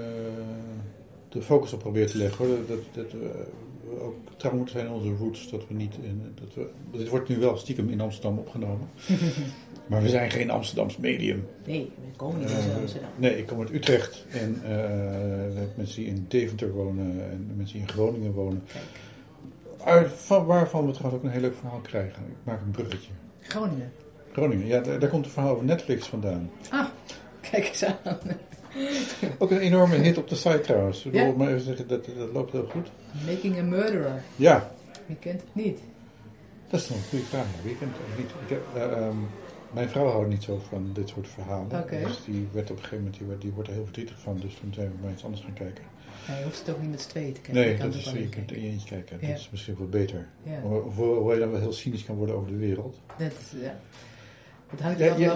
de 1.29 1.43
focus 1.43 1.73
op 1.73 1.79
probeer 1.79 2.07
te 2.07 2.19
leggen. 2.19 2.47
Hoor. 2.47 2.57
Dat, 2.57 2.69
dat, 2.69 3.11
dat 3.11 3.21
we 3.91 4.01
ook 4.01 4.15
trouw 4.37 4.53
moeten 4.57 4.79
zijn 4.79 4.91
onze 4.91 5.15
roots. 5.19 5.51
Dat 5.51 5.67
we 5.69 5.75
niet 5.75 5.95
in, 6.03 6.23
dat 6.35 6.55
we, 6.55 6.69
dit 6.99 7.09
wordt 7.09 7.29
nu 7.29 7.37
wel 7.39 7.57
stiekem 7.57 7.89
in 7.89 8.01
Amsterdam 8.01 8.39
opgenomen. 8.39 8.89
maar 9.89 10.03
we 10.03 10.09
zijn 10.09 10.31
geen 10.31 10.51
Amsterdams 10.51 10.97
medium. 10.97 11.47
Nee, 11.67 11.91
we 12.11 12.17
komen 12.17 12.41
niet 12.41 12.51
Eh, 12.51 12.67
in 12.67 12.81
Amsterdam. 12.81 13.11
nee, 13.17 13.39
ik 13.39 13.47
kom 13.47 13.59
uit 13.61 13.71
Utrecht. 13.73 14.25
En 14.31 14.61
eh, 14.65 14.71
hebben 14.71 15.73
mensen 15.77 16.01
die 16.03 16.11
in 16.11 16.25
Deventer 16.29 16.73
wonen 16.73 17.31
en 17.31 17.51
mensen 17.57 17.79
die 17.79 17.87
in 17.87 17.93
Groningen 17.93 18.33
wonen. 18.33 18.63
Uit- 19.85 20.13
van, 20.13 20.47
waarvan 20.47 20.87
we 20.87 20.93
trouwens 20.93 21.19
ook 21.23 21.27
een 21.29 21.33
heel 21.33 21.41
leuk 21.49 21.57
verhaal 21.57 21.81
krijgen. 21.81 22.23
Ik 22.29 22.37
maak 22.45 22.61
een 22.61 22.71
bruggetje. 22.71 23.11
Groningen. 23.41 23.93
Groningen, 24.33 24.67
ja, 24.67 24.81
daar, 24.81 24.99
daar 24.99 25.09
komt 25.11 25.25
een 25.25 25.31
verhaal 25.31 25.53
over 25.53 25.65
Netflix 25.65 26.07
vandaan. 26.07 26.51
Ah, 26.71 26.87
kijk 27.51 27.65
eens 27.69 27.85
aan. 27.85 28.17
Ook 29.39 29.51
een 29.51 29.59
enorme 29.61 29.95
hit 29.97 30.19
op 30.19 30.29
de 30.29 30.35
site 30.35 30.61
trouwens. 30.61 31.05
Ik 31.05 31.13
wil 31.13 31.33
maar 31.37 31.49
even 31.49 31.61
zeggen, 31.61 31.89
dat, 31.89 32.05
dat 32.19 32.33
loopt 32.33 32.53
heel 32.53 32.67
goed. 32.71 32.89
Making 33.27 33.59
a 33.59 33.63
Murderer. 33.63 34.23
Ja, 34.37 34.71
Wie 35.07 35.17
kent 35.17 35.41
het 35.41 35.55
niet? 35.55 35.79
dat 36.71 36.81
is 36.81 36.89
een 36.89 36.97
goede 37.11 37.25
vraag. 37.25 37.45
Wie 37.63 37.77
kent 37.77 37.93
het 37.97 38.19
niet? 38.19 38.31
Ik 38.31 38.49
heb, 38.49 38.63
eh, 38.75 38.99
ehm, 39.07 39.17
mijn 39.73 39.89
vrouw 39.89 40.07
houdt 40.09 40.29
niet 40.29 40.43
zo 40.43 40.61
van 40.69 40.91
dit 40.93 41.09
soort 41.09 41.29
verhalen. 41.29 41.69
Dus 41.91 42.25
die 42.25 42.49
werd 42.53 42.71
op 42.71 42.77
een 42.77 42.83
gegeven 42.83 42.97
moment 43.05 43.19
die, 43.19 43.27
werd- 43.27 43.41
die 43.41 43.51
wordt 43.53 43.69
er 43.69 43.75
heel 43.75 43.85
verdrietig 43.85 44.19
van. 44.21 44.37
Dus 44.41 44.55
toen 44.61 44.75
zijn 44.75 44.89
we 44.89 44.95
maar 45.03 45.13
iets 45.13 45.25
anders 45.25 45.43
gaan 45.43 45.53
kijken. 45.53 45.85
Ja, 46.27 46.37
je 46.39 46.45
hoeft 46.45 46.59
het 46.59 46.71
ook 46.75 46.81
niet 46.81 46.91
met 46.91 47.01
z'n 47.01 47.09
tweeën 47.09 47.33
te 47.33 47.41
kijken. 47.41 47.55
Nee, 47.63 47.73
Je 47.73 47.79
dat 47.79 47.95
is, 47.95 48.05
je 48.13 48.29
kunt 48.29 48.53
in 48.53 48.63
je 48.63 48.69
eentje 48.69 48.89
kijken. 48.89 49.19
Ja. 49.21 49.27
Dat 49.29 49.37
is 49.39 49.49
misschien 49.51 49.77
wel 49.79 49.89
beter. 49.89 50.27
Ja, 50.43 50.61
Hoe, 50.61 50.81
hoe- 50.81 51.15
hoe 51.17 51.33
je 51.35 51.39
dan 51.41 51.51
wel 51.51 51.61
heel 51.61 51.73
cynisch 51.73 52.05
kan 52.05 52.17
worden 52.17 52.35
over 52.37 52.49
de 52.51 52.57
wereld. 52.57 53.01
dat 53.19 53.33
is, 53.33 53.61
ja. 53.61 53.79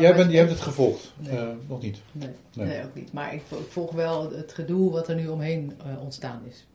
Jij, 0.01 0.15
bent, 0.15 0.31
jij 0.31 0.39
hebt 0.39 0.51
het 0.51 0.61
gevolgd. 0.61 1.13
Nee. 1.17 1.37
Eh, 1.39 1.47
nog 1.69 1.83
niet. 1.83 1.99
Nee, 2.13 2.29
Nee. 2.55 2.67
nee. 2.67 2.85
ook 2.85 2.95
niet. 2.95 3.13
Maar 3.13 3.35
ik, 3.35 3.41
ik 3.51 3.71
volg 3.71 3.93
wel 3.93 4.33
het 4.33 4.53
gedoe 4.53 4.91
wat 4.91 5.09
er 5.09 5.15
nu 5.15 5.27
omheen 5.29 5.73
eh, 5.87 6.03
ontstaan 6.03 6.43
is. 6.49 6.67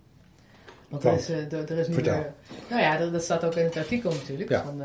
Want 0.89 1.03
er 1.03 1.13
is, 1.13 1.29
eh, 1.29 1.51
er, 1.53 1.71
is 1.71 1.87
nu 1.87 1.93
Vertel. 1.93 2.13
weer... 2.17 2.33
Nou 2.69 2.81
ja, 2.81 2.97
dat, 2.97 3.11
dat 3.11 3.23
staat 3.23 3.43
ook 3.43 3.55
in 3.55 3.63
het 3.65 3.77
artikel 3.77 4.11
natuurlijk. 4.11 4.49
Ja. 4.49 4.63
Van 4.63 4.81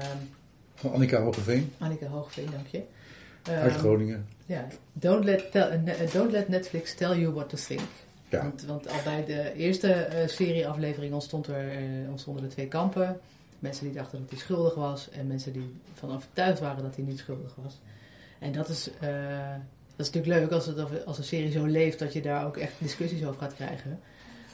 Van 0.74 0.92
Annika 0.92 1.20
Hogeveen 1.22 1.72
Annika 1.78 2.06
Hoogveen, 2.06 2.48
dank 2.52 2.66
je. 2.66 2.82
uit 3.42 3.70
Ehm, 3.72 3.78
Groningen. 3.78 4.26
Ja, 4.46 4.66
don't 4.92 5.24
let, 5.24 5.50
tell- 5.52 5.80
don't 6.12 6.30
let 6.32 6.48
Netflix 6.48 6.94
tell 6.94 7.18
you 7.18 7.32
what 7.32 7.48
to 7.48 7.56
think. 7.66 7.80
Ja. 8.28 8.42
Want, 8.42 8.64
want 8.66 8.88
al 8.88 8.98
bij 9.04 9.24
de 9.24 9.52
eerste 9.54 10.08
serieaflevering 10.26 11.12
ontstond 11.12 11.46
er, 11.46 11.64
ontstonden 12.10 12.44
er 12.44 12.50
twee 12.50 12.68
kampen. 12.68 13.20
Mensen 13.60 13.84
die 13.84 13.94
dachten 13.94 14.20
dat 14.20 14.30
hij 14.30 14.38
schuldig 14.38 14.74
was 14.74 15.10
en 15.10 15.26
mensen 15.26 15.52
die 15.52 15.74
van 15.94 16.12
overtuigd 16.12 16.60
waren 16.60 16.82
dat 16.82 16.96
hij 16.96 17.04
niet 17.04 17.18
schuldig 17.18 17.54
was. 17.62 17.80
En 18.38 18.52
dat 18.52 18.68
is, 18.68 18.90
eh, 19.00 19.50
dat 19.96 20.06
is 20.06 20.10
natuurlijk 20.10 20.40
leuk 20.40 20.50
als, 20.50 20.66
het, 20.66 21.06
als 21.06 21.18
een 21.18 21.24
serie 21.24 21.50
zo 21.50 21.64
leeft 21.64 21.98
dat 21.98 22.12
je 22.12 22.22
daar 22.22 22.46
ook 22.46 22.56
echt 22.56 22.72
discussies 22.78 23.24
over 23.24 23.40
gaat 23.40 23.54
krijgen. 23.54 24.00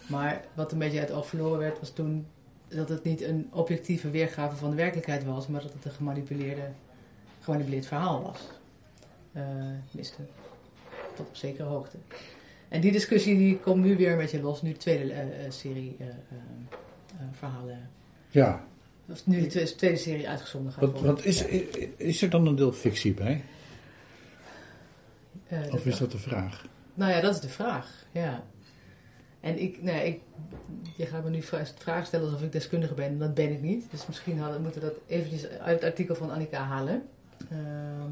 Maar 0.09 0.45
wat 0.55 0.73
een 0.73 0.79
beetje 0.79 1.01
uit 1.01 1.13
oog 1.13 1.27
verloren 1.27 1.59
werd 1.59 1.81
was 1.81 1.91
toen 1.91 2.27
dat 2.69 2.89
het 2.89 3.05
niet 3.05 3.23
een 3.23 3.49
objectieve 3.53 4.11
weergave 4.11 4.57
van 4.57 4.71
de 4.71 4.77
werkelijkheid 4.77 5.25
was, 5.25 5.47
maar 5.47 5.63
dat 5.63 5.73
het 5.73 5.85
een 5.85 5.91
gemanipuleerde, 5.91 6.69
gemanipuleerd 7.41 7.87
verhaal 7.87 8.23
was. 8.23 8.41
Eh 9.33 9.43
tenminste, 9.89 10.23
tot 11.15 11.29
op 11.29 11.37
zekere 11.37 11.69
hoogte. 11.69 11.97
En 12.69 12.81
die 12.81 12.93
discussie 12.93 13.37
die 13.37 13.59
komt 13.59 13.85
nu 13.85 13.97
weer 13.97 14.11
een 14.11 14.19
beetje 14.19 14.43
los, 14.43 14.63
nu 14.63 14.73
de 14.73 14.79
tweede 14.79 15.13
eh, 15.13 15.51
serie 15.51 15.97
verhalen. 17.33 17.91
Ja, 18.29 18.65
Of 19.11 19.27
nu 19.27 19.41
de 19.41 19.47
tweede, 19.47 19.75
tweede 19.75 19.97
serie 19.97 20.29
uitgezonden 20.29 20.73
gaat 20.73 20.81
worden. 20.85 21.05
want 21.05 21.25
is, 21.25 21.41
Ja. 21.41 21.47
is, 21.97 22.23
er 22.23 22.31
dan 22.31 22.47
een 22.47 22.57
deel 22.57 22.73
fictie 22.73 23.15
bij? 23.15 23.45
Eh, 25.47 25.59
Of 25.73 25.87
is 25.87 25.99
dat 25.99 26.13
de 26.13 26.19
vraag? 26.19 26.67
Nou 26.95 27.13
ja, 27.13 27.21
dat 27.21 27.35
is 27.35 27.41
de 27.41 27.49
vraag. 27.49 28.05
Ja. 28.13 28.45
En 29.41 29.63
ik, 29.63 29.83
nee, 29.83 30.07
ik, 30.07 30.21
je 30.97 31.07
gaat 31.07 31.25
me 31.25 31.31
nu 31.31 31.43
vra- 31.43 31.65
vragen 31.79 32.07
stellen 32.07 32.27
alsof 32.27 32.43
ik 32.43 32.53
deskundige 32.53 32.95
ben. 32.95 33.05
En 33.07 33.19
dat 33.19 33.35
ben 33.35 33.53
ik 33.53 33.63
niet. 33.63 33.87
Dus 33.91 34.07
misschien 34.07 34.39
hadden, 34.39 34.63
moeten 34.63 34.81
we 34.81 34.87
dat 34.87 34.97
eventjes 35.07 35.49
uit 35.49 35.75
het 35.81 35.85
artikel 35.91 36.15
van 36.15 36.31
Annika 36.31 36.63
halen. 36.63 37.03
Ehm, 37.51 38.11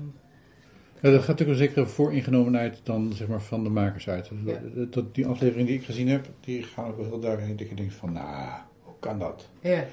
Ja, 1.00 1.10
dat 1.10 1.18
gaat 1.20 1.28
natuurlijk 1.28 1.58
een 1.60 1.66
zekere 1.66 1.86
vooringenomenheid 1.86 2.80
dan 2.82 3.12
zeg 3.12 3.28
maar, 3.28 3.42
van 3.42 3.62
de 3.64 3.70
makers 3.70 4.08
uit. 4.08 4.30
Ja. 4.44 4.60
Dat, 4.74 4.92
dat- 4.92 5.14
die 5.14 5.26
aflevering 5.26 5.68
die 5.68 5.78
ik 5.78 5.84
gezien 5.84 6.08
heb, 6.08 6.28
die 6.40 6.62
gaan 6.62 6.86
ook 6.86 6.96
wel 6.96 7.04
heel 7.06 7.20
duidelijk 7.20 7.50
in 7.50 7.56
dat 7.56 7.68
je 7.68 7.74
denkt 7.74 7.94
van, 7.94 8.12
nou, 8.12 8.60
hoe 8.82 8.94
kan 9.00 9.18
dat? 9.18 9.48
ja, 9.60 9.84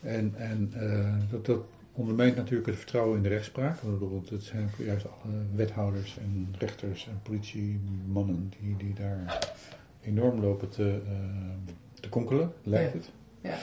En, 0.00 0.34
en 0.36 0.72
eh, 0.74 1.30
dat, 1.30 1.46
dat, 1.46 1.60
ondermijnt 1.92 2.36
natuurlijk 2.36 2.66
het 2.66 2.76
vertrouwen 2.76 3.16
in 3.16 3.22
de 3.22 3.28
rechtspraak. 3.28 3.80
Bedoel, 3.82 4.22
het 4.30 4.42
zijn 4.42 4.70
juist 4.78 5.06
alle 5.06 5.32
wethouders 5.54 6.18
en 6.18 6.54
rechters 6.58 7.06
en 7.08 7.20
politiemannen 7.22 8.52
die, 8.60 8.76
die 8.76 8.94
daar 8.94 9.38
enorm 10.02 10.40
lopen 10.40 10.68
te, 10.68 11.00
eh, 11.06 11.12
te 12.00 12.08
konkelen, 12.08 12.52
lijkt 12.62 12.92
Ja. 12.92 12.98
het. 12.98 13.10
Ja. 13.40 13.56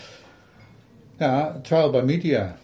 Ja, 1.18 1.60
trial 1.62 1.90
by 1.92 2.02
media. 2.06 2.58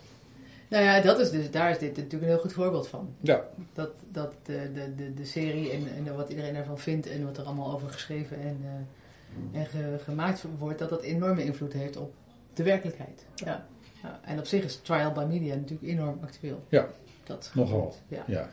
Nou 0.67 0.83
ja, 0.83 1.01
dat 1.01 1.19
is 1.19 1.31
dus, 1.31 1.51
daar 1.51 1.69
is 1.71 1.77
dit 1.79 1.89
natuurlijk 1.95 2.23
een 2.23 2.29
heel 2.29 2.39
goed 2.39 2.53
voorbeeld 2.53 2.87
van. 2.87 3.09
Ja, 3.19 3.43
Dat, 3.73 3.89
dat 4.11 4.33
de, 4.43 4.69
de, 4.73 4.95
de, 4.95 5.13
de 5.13 5.25
serie 5.25 5.71
en, 5.71 5.81
en 6.05 6.15
wat 6.15 6.29
iedereen 6.29 6.55
ervan 6.55 6.79
vindt 6.79 7.07
en 7.07 7.25
wat 7.25 7.37
er 7.37 7.43
allemaal 7.43 7.73
over 7.73 7.89
geschreven 7.89 8.37
en, 8.41 8.57
eh, 8.63 9.59
en 9.59 9.65
ge- 9.65 9.99
gemaakt 10.03 10.45
wordt, 10.57 10.79
dat 10.79 10.89
dat 10.89 11.01
enorme 11.01 11.43
invloed 11.43 11.73
heeft 11.73 11.97
op 11.97 12.13
de 12.53 12.63
werkelijkheid. 12.63 13.25
Ja. 13.35 13.65
Ja. 14.03 14.19
En 14.23 14.39
op 14.39 14.45
zich 14.45 14.63
is 14.63 14.79
trial 14.81 15.11
by 15.11 15.23
media 15.27 15.55
natuurlijk 15.55 15.89
enorm 15.91 16.19
actueel. 16.23 16.63
Ja. 16.69 16.87
Dat 17.23 17.51
Nogal. 17.53 17.95
Ja. 18.07 18.23
ja. 18.27 18.49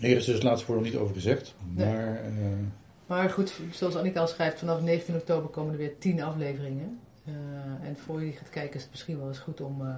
Hier 0.00 0.16
is 0.16 0.24
dus 0.24 0.34
het 0.34 0.42
laatste 0.42 0.66
woord 0.66 0.78
nog 0.80 0.88
niet 0.90 1.00
over 1.00 1.14
gezegd. 1.14 1.54
Nee. 1.74 1.86
Maar 1.86 2.16
eh, 2.24 2.32
Maar 3.06 3.30
goed, 3.30 3.52
zoals 3.72 3.96
Annika 3.96 4.20
al 4.20 4.26
schrijft, 4.26 4.58
vanaf 4.58 4.80
19 4.80 5.14
oktober 5.14 5.50
komen 5.50 5.72
er 5.72 5.78
weer 5.78 5.98
10 5.98 6.22
afleveringen. 6.22 7.00
Eh, 7.24 7.32
en 7.88 7.96
voor 7.96 8.20
je 8.20 8.26
die 8.26 8.36
gaat 8.38 8.50
kijken 8.50 8.74
is 8.76 8.82
het 8.82 8.90
misschien 8.90 9.18
wel 9.18 9.28
eens 9.28 9.38
goed 9.38 9.60
om 9.60 9.80
eh, 9.86 9.94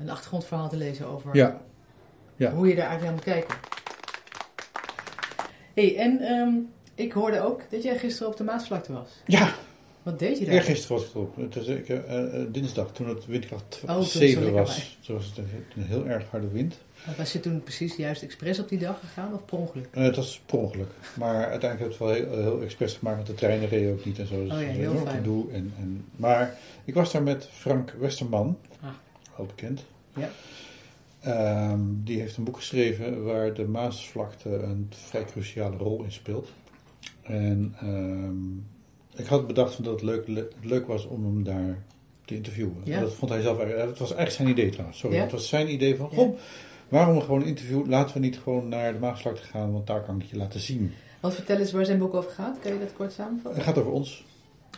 een 0.00 0.10
achtergrondverhaal 0.10 0.68
te 0.68 0.76
lezen 0.76 1.06
over 1.06 1.36
ja, 1.36 1.60
Ja. 2.36 2.50
hoe 2.52 2.68
je 2.68 2.74
daar 2.74 2.88
eigenlijk 2.88 3.24
naar 3.24 3.34
moet 3.34 3.46
kijken. 3.46 3.68
hey, 5.74 5.96
en 5.96 6.20
ehm, 6.20 6.54
ik 6.94 7.12
hoorde 7.12 7.40
ook 7.40 7.60
dat 7.70 7.82
jij 7.82 7.98
gisteren 7.98 8.28
op 8.32 8.36
de 8.36 8.44
Maasvlakte 8.44 8.92
was. 8.92 9.10
ja, 9.26 9.54
Wat 10.10 10.18
deed 10.18 10.38
je 10.38 10.44
daar? 10.44 10.54
Eergisteren 10.54 10.96
was 10.96 11.06
ik 11.06 11.14
erop. 11.14 11.36
Het 11.36 11.54
was 11.54 11.66
ik, 11.66 11.88
eh, 11.88 12.40
eh, 12.40 12.46
dinsdag, 12.52 12.92
toen 12.92 13.08
het 13.08 13.26
windkracht 13.26 13.80
Oh, 13.82 13.86
toen 13.88 13.96
was 13.96 14.12
het 14.12 14.22
7 14.22 14.42
lekker 14.42 14.60
was. 14.62 14.98
Toen 15.06 15.16
was 15.16 15.26
het 15.26 15.36
een, 15.38 15.48
een 15.76 15.82
heel 15.82 16.06
erg 16.06 16.24
harde 16.30 16.48
wind. 16.48 16.78
Was 17.16 17.32
je 17.32 17.40
toen 17.40 17.62
precies 17.62 17.96
juist 17.96 18.22
expres 18.22 18.58
op 18.58 18.68
die 18.68 18.78
dag 18.78 19.00
gegaan 19.00 19.34
of 19.34 19.44
per 19.44 19.58
ongeluk? 19.58 19.88
Eh, 19.90 20.02
het 20.02 20.16
was 20.16 20.40
per 20.46 20.58
ongeluk. 20.58 20.90
Maar 21.16 21.46
uiteindelijk 21.46 21.78
heb 21.80 22.08
ik 22.10 22.16
het 22.18 22.26
wel 22.28 22.36
heel, 22.38 22.42
heel 22.52 22.62
expres 22.62 22.94
gemaakt, 22.94 23.16
want 23.16 23.28
de 23.28 23.34
treinen 23.34 23.68
reden 23.68 23.92
ook 23.92 24.04
niet 24.04 24.18
en 24.18 24.26
zo. 24.26 24.44
Dus 24.44 24.52
Oh 24.52 24.60
ja, 24.60 24.66
het 24.66 24.76
heel 24.76 24.96
fijn. 24.96 25.16
gedoe. 25.16 25.52
En, 25.52 25.72
en, 25.78 26.04
maar 26.16 26.56
ik 26.84 26.94
was 26.94 27.12
daar 27.12 27.22
met 27.22 27.48
Frank 27.52 27.94
Westerman, 27.98 28.58
Ah. 28.80 28.88
al 29.36 29.46
bekend. 29.46 29.84
Ja. 30.16 30.30
Ehm, 31.20 31.80
die 32.04 32.20
heeft 32.20 32.36
een 32.36 32.44
boek 32.44 32.56
geschreven 32.56 33.24
waar 33.24 33.54
de 33.54 33.64
Maasvlakte 33.68 34.48
een 34.48 34.90
vrij 35.08 35.24
cruciale 35.24 35.76
rol 35.76 36.02
in 36.02 36.12
speelt. 36.12 36.48
En 37.22 37.74
ehm, 37.80 38.34
ik 39.20 39.26
had 39.26 39.46
bedacht 39.46 39.84
dat 39.84 39.92
het 39.92 40.02
leuk, 40.02 40.28
le- 40.28 40.48
leuk 40.62 40.86
was 40.86 41.06
om 41.06 41.24
hem 41.24 41.42
daar 41.44 41.82
te 42.24 42.34
interviewen. 42.34 42.74
Ja. 42.84 43.00
Dat 43.00 43.14
vond 43.14 43.30
hij 43.30 43.40
zelf 43.40 43.58
eigenlijk. 43.58 43.88
Het 43.88 43.98
was 43.98 44.14
eigenlijk 44.14 44.36
zijn 44.36 44.48
idee 44.58 44.70
trouwens. 44.70 44.98
Sorry, 44.98 45.16
Ja. 45.16 45.22
het 45.22 45.32
was 45.32 45.48
zijn 45.48 45.72
idee 45.72 45.96
van: 45.96 46.10
goh, 46.10 46.38
waarom 46.88 47.20
gewoon 47.20 47.40
een 47.40 47.46
interview? 47.46 47.86
Laten 47.88 48.14
we 48.14 48.20
niet 48.20 48.38
gewoon 48.38 48.68
naar 48.68 48.92
de 48.92 48.98
Maasvlakte 48.98 49.42
gaan, 49.42 49.72
want 49.72 49.86
daar 49.86 50.02
kan 50.02 50.20
ik 50.20 50.26
je 50.30 50.36
laten 50.36 50.60
zien. 50.60 50.92
Want 51.20 51.34
vertel 51.34 51.56
eens 51.58 51.72
waar 51.72 51.84
zijn 51.84 51.98
boek 51.98 52.14
over 52.14 52.30
gaat. 52.30 52.58
Kan 52.62 52.72
je 52.72 52.78
dat 52.78 52.92
kort 52.92 53.12
samenvatten? 53.12 53.54
Het 53.54 53.62
gaat 53.64 53.78
over 53.78 53.92
ons, 53.92 54.24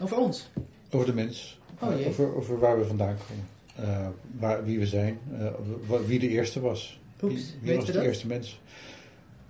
Over 0.03 0.17
ons. 0.17 0.51
over 0.91 1.07
de 1.07 1.15
mens, 1.15 1.59
Oh 1.81 1.97
jee. 1.97 2.07
over, 2.07 2.37
over 2.37 2.59
waar 2.59 2.79
we 2.79 2.85
vandaan 2.85 3.17
komen, 3.29 3.47
eh, 3.91 4.07
waar, 4.39 4.65
wie 4.65 4.79
we 4.79 4.87
zijn, 4.87 5.19
eh, 5.39 5.97
wie 6.07 6.19
de 6.19 6.29
eerste 6.29 6.61
was. 6.61 7.01
Oeps, 7.23 7.35
wie 7.35 7.45
wie 7.61 7.77
was 7.77 7.85
de 7.87 7.93
dat? 7.93 8.03
eerste 8.03 8.27
mens? 8.27 8.61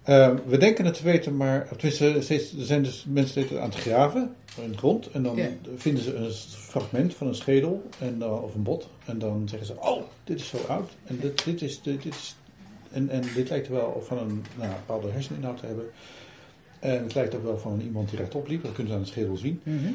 Eh, 0.02 0.34
we 0.46 0.56
denken 0.58 0.84
het 0.84 0.94
te 0.94 1.02
weten, 1.02 1.36
maar 1.36 1.68
tenminste, 1.68 2.16
steeds, 2.20 2.52
er 2.58 2.64
zijn 2.64 2.82
dus 2.82 3.04
mensen 3.08 3.30
steeds 3.44 3.60
aan 3.60 3.68
het 3.70 3.78
graven 3.78 4.34
in 4.62 4.70
de 4.70 4.76
grond. 4.78 5.10
En 5.10 5.22
dan 5.22 5.36
Ja. 5.36 5.48
vinden 5.76 6.02
ze 6.02 6.14
een 6.14 6.30
fragment 6.32 7.14
van 7.14 7.26
een 7.26 7.34
schedel 7.34 7.88
en, 7.98 8.18
dan- 8.18 8.40
of 8.42 8.54
een 8.54 8.62
bot. 8.62 8.88
En 9.04 9.18
dan 9.18 9.48
zeggen 9.48 9.66
ze, 9.66 9.74
oh, 9.80 10.02
dit 10.24 10.40
is 10.40 10.48
zo 10.48 10.56
oud. 10.68 10.90
En 11.04 11.18
dit, 11.20 11.44
dit 11.44 11.62
is, 11.62 11.82
dit, 11.82 12.02
dit 12.02 12.14
is 12.14 12.36
en, 12.90 13.08
en 13.08 13.22
dit 13.34 13.48
lijkt 13.48 13.68
wel 13.68 14.02
van 14.06 14.18
een 14.18 14.44
nou, 14.58 14.70
bepaalde 14.72 15.10
herseninhoud 15.10 15.58
te 15.58 15.66
hebben. 15.66 15.84
En 16.78 17.02
het 17.02 17.14
lijkt 17.14 17.34
ook 17.34 17.42
wel 17.44 17.58
van 17.58 17.80
iemand 17.80 18.08
die 18.10 18.18
rechtop 18.18 18.48
liep. 18.48 18.62
Dat 18.62 18.72
kunnen 18.72 18.92
ze 18.92 18.98
aan 18.98 19.04
de 19.04 19.10
schedel 19.10 19.36
zien. 19.36 19.60
Mhm. 19.62 19.92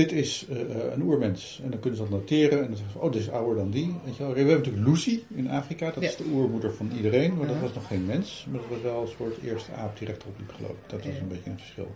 Dit 0.00 0.12
is 0.12 0.46
eh, 0.50 0.60
eh, 0.60 0.92
een 0.92 1.02
oermens. 1.02 1.60
En 1.64 1.70
dan 1.70 1.80
kunnen 1.80 1.98
ze 1.98 2.04
dat 2.08 2.12
noteren. 2.20 2.58
En 2.60 2.66
dan 2.66 2.76
zeggen 2.76 2.92
ze, 2.92 2.98
oh, 2.98 3.12
dit 3.12 3.20
is 3.20 3.30
ouder 3.30 3.56
dan 3.56 3.70
die. 3.70 3.96
Weet 4.04 4.16
je 4.16 4.22
wel. 4.22 4.32
We 4.32 4.38
hebben 4.38 4.56
natuurlijk 4.56 4.86
Lucy 4.86 5.20
in 5.34 5.48
Afrika. 5.50 5.90
Dat 5.90 6.02
Ja. 6.02 6.08
is 6.08 6.16
de 6.16 6.24
oermoeder 6.32 6.72
van 6.74 6.90
iedereen. 6.96 7.36
Maar 7.36 7.46
dat 7.46 7.60
was 7.60 7.74
nog 7.74 7.86
geen 7.86 8.06
mens. 8.06 8.46
Maar 8.50 8.60
dat 8.60 8.68
was 8.70 8.80
wel 8.80 9.02
een 9.02 9.08
soort 9.16 9.42
eerste 9.42 9.72
aap 9.72 9.98
die 9.98 10.06
rechtop 10.06 10.34
liep, 10.38 10.52
geloof 10.52 10.70
ik. 10.70 10.76
Dat 10.90 11.04
Ja. 11.04 11.10
een 11.10 11.28
beetje 11.28 11.50
het 11.50 11.60
verschil. 11.60 11.94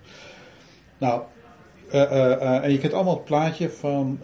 Nou, 0.99 1.23
eh, 1.91 2.03
eh, 2.03 2.33
eh, 2.33 2.65
en 2.65 2.73
je 2.73 2.79
kent 2.79 2.93
allemaal 2.93 3.15
het 3.15 3.25
plaatje 3.25 3.71
van, 3.71 4.19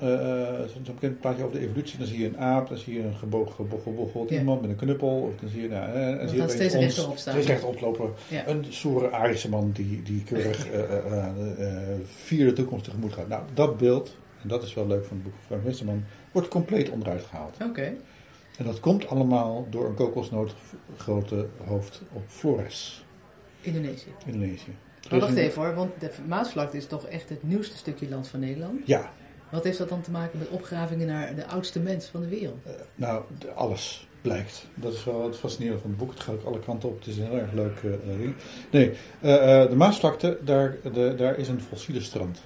zo'n 0.73 0.95
bekend 0.95 1.21
plaatje 1.21 1.45
over 1.45 1.59
de 1.59 1.65
evolutie. 1.65 1.99
Dan 1.99 2.07
zie 2.07 2.19
je 2.19 2.27
een 2.27 2.39
aap, 2.39 2.69
dan 2.69 2.79
zie 2.79 2.95
je 2.95 3.03
een 3.03 3.15
gebogen, 3.17 4.27
Ja. 4.29 4.39
iemand 4.39 4.61
met 4.61 4.71
een 4.71 4.77
knuppel. 4.77 5.09
Of 5.09 5.41
dan 5.41 5.49
zie 5.51 5.63
je, 5.63 5.69
nou, 5.69 5.93
en 5.93 6.19
Dan 6.19 6.29
zie 6.29 6.43
je 6.43 6.49
steeds 6.49 6.75
ons, 6.75 6.85
rechterop 6.85 7.17
staan. 7.17 7.33
Steeds 7.33 7.49
rechtop 7.49 7.81
lopen. 7.81 8.11
Ja. 8.29 8.49
Een 8.49 8.65
soere 8.69 9.11
Arische 9.11 9.49
man 9.49 9.71
die, 9.73 10.03
die 10.03 10.23
keurig 10.23 10.67
vier 12.05 12.47
de 12.47 12.53
toekomst 12.53 12.85
tegemoet 12.85 13.13
gaat. 13.13 13.29
Nou, 13.29 13.43
dat 13.55 13.77
beeld, 13.79 14.17
en 14.43 14.49
dat 14.49 14.63
is 14.63 14.75
wel 14.75 14.87
leuk 14.87 15.05
van 15.05 15.17
het 15.17 15.25
boek 15.25 15.35
van 15.35 15.45
Frank 15.47 15.63
Westerman, 15.63 16.05
wordt 16.33 16.49
compleet 16.49 16.91
onderuit 16.91 17.25
gehaald. 17.25 17.57
Oké. 17.63 17.93
En 18.59 18.65
dat 18.65 18.81
komt 18.81 19.07
allemaal 19.09 19.67
door 19.71 19.87
een 19.87 19.95
kokosnoot 19.95 20.55
grote 20.97 21.47
hoofd 21.67 22.03
op 22.13 22.23
Flores, 22.27 23.05
Indonesië. 23.61 24.09
Indonesië. 24.27 24.77
Maar 25.05 25.13
is 25.19 25.21
wacht 25.25 25.33
een- 25.37 25.43
even 25.43 25.63
hoor, 25.63 25.75
want 25.75 26.01
de 26.01 26.11
Maasvlakte 26.27 26.77
is 26.77 26.87
toch 26.87 27.07
echt 27.07 27.29
het 27.29 27.43
nieuwste 27.43 27.77
stukje 27.77 28.09
land 28.09 28.29
van 28.29 28.41
Nederland. 28.41 28.87
Ja, 28.87 29.13
Wat 29.51 29.65
heeft 29.65 29.79
dat 29.79 29.89
dan 29.89 30.01
te 30.01 30.11
maken 30.11 30.39
met 30.39 30.49
opgravingen 30.49 31.07
naar 31.07 31.35
de 31.35 31.47
oudste 31.47 31.81
mens 31.81 32.07
van 32.07 32.21
de 32.21 32.29
wereld? 32.29 32.65
eh, 32.65 32.73
nou, 32.95 33.25
alles 33.55 34.09
blijkt. 34.23 34.67
Dat 34.75 34.93
is 34.93 35.05
wel 35.05 35.25
het 35.25 35.37
fascinerende 35.37 35.81
van 35.81 35.91
het 35.91 35.99
boek. 35.99 36.11
Het 36.11 36.21
gaat 36.21 36.35
ook 36.35 36.45
alle 36.45 36.59
kanten 36.61 36.89
op. 36.89 36.99
Het 36.99 37.07
is 37.07 37.19
een 37.19 37.25
heel 37.27 37.39
erg 37.39 37.53
leuk 37.53 37.77
eh, 37.83 37.91
ding. 38.19 38.35
Nee, 38.71 38.93
eh, 39.21 39.63
eh, 39.63 39.71
de 39.71 39.77
Maasvlakte, 39.77 40.39
daar, 40.45 40.77
de, 40.93 41.15
daar 41.17 41.39
is 41.39 41.49
een 41.49 41.61
fossiele 41.61 42.01
strand. 42.01 42.41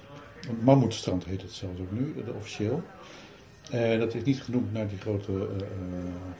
Een 0.49 0.57
mammoetstrand 0.61 1.25
heet 1.25 1.41
het 1.41 1.51
zelfs 1.51 1.79
ook 1.79 1.91
nu, 1.91 2.13
de 2.25 2.33
officieel. 2.33 2.83
Eh, 3.71 3.99
dat 3.99 4.13
is 4.13 4.23
niet 4.23 4.41
genoemd 4.41 4.73
naar 4.73 4.87
die 4.87 4.97
grote 4.97 5.31
eh, 5.31 5.37
eh, 5.37 5.69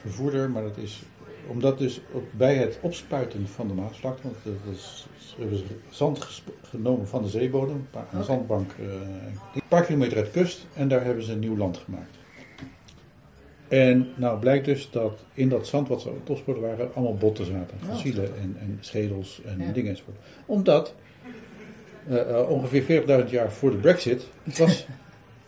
vervoerder, 0.02 0.50
maar 0.50 0.64
dat 0.64 0.78
is 0.78 1.02
omdat 1.48 1.78
dus 1.78 2.02
bij 2.32 2.56
het 2.56 2.78
opspuiten 2.82 3.48
van 3.48 3.68
de 3.68 3.74
Maasvlakte, 3.74 4.22
want 4.24 4.36
dat 4.44 4.74
is, 4.74 5.08
ze 5.38 5.64
zand 5.90 6.44
genomen 6.62 7.08
van 7.08 7.24
de 7.24 7.30
zeebodem, 7.30 7.76
een, 7.76 7.88
paar, 7.92 8.08
een 8.14 8.24
zandbank, 8.24 8.72
eh, 8.80 8.86
een 9.54 9.62
paar 9.68 9.84
kilometer 9.86 10.18
uit 10.18 10.26
de 10.26 10.40
kust, 10.40 10.66
en 10.74 10.88
daar 10.88 11.04
hebben 11.04 11.24
ze 11.24 11.32
een 11.32 11.40
nieuw 11.40 11.58
land 11.58 11.78
gemaakt. 11.78 12.18
En 13.68 14.08
nou 14.16 14.40
blijkt 14.40 14.66
dus 14.66 14.90
dat 14.92 15.24
in 15.34 15.50
dat 15.50 15.68
zand 15.68 15.88
wat 15.88 16.02
ze 16.02 16.10
aan 16.10 16.16
het 16.20 16.30
opspoorden 16.30 16.64
waren, 16.64 16.94
allemaal 16.96 17.16
botten 17.18 17.46
zaten, 17.46 17.78
Oh, 17.84 17.90
fossielen 17.90 18.38
en, 18.42 18.58
en 18.60 18.78
schedels 18.80 19.42
en 19.46 19.60
Ja. 19.60 19.72
dingen 19.72 19.90
enzovoort. 19.90 20.18
Omdat 20.46 20.94
eh, 22.08 22.30
eh, 22.40 22.50
ongeveer 22.50 23.04
40.000 23.26 23.30
jaar 23.30 23.52
voor 23.52 23.72
de 23.72 23.78
Brexit 23.78 24.28
was 24.58 24.88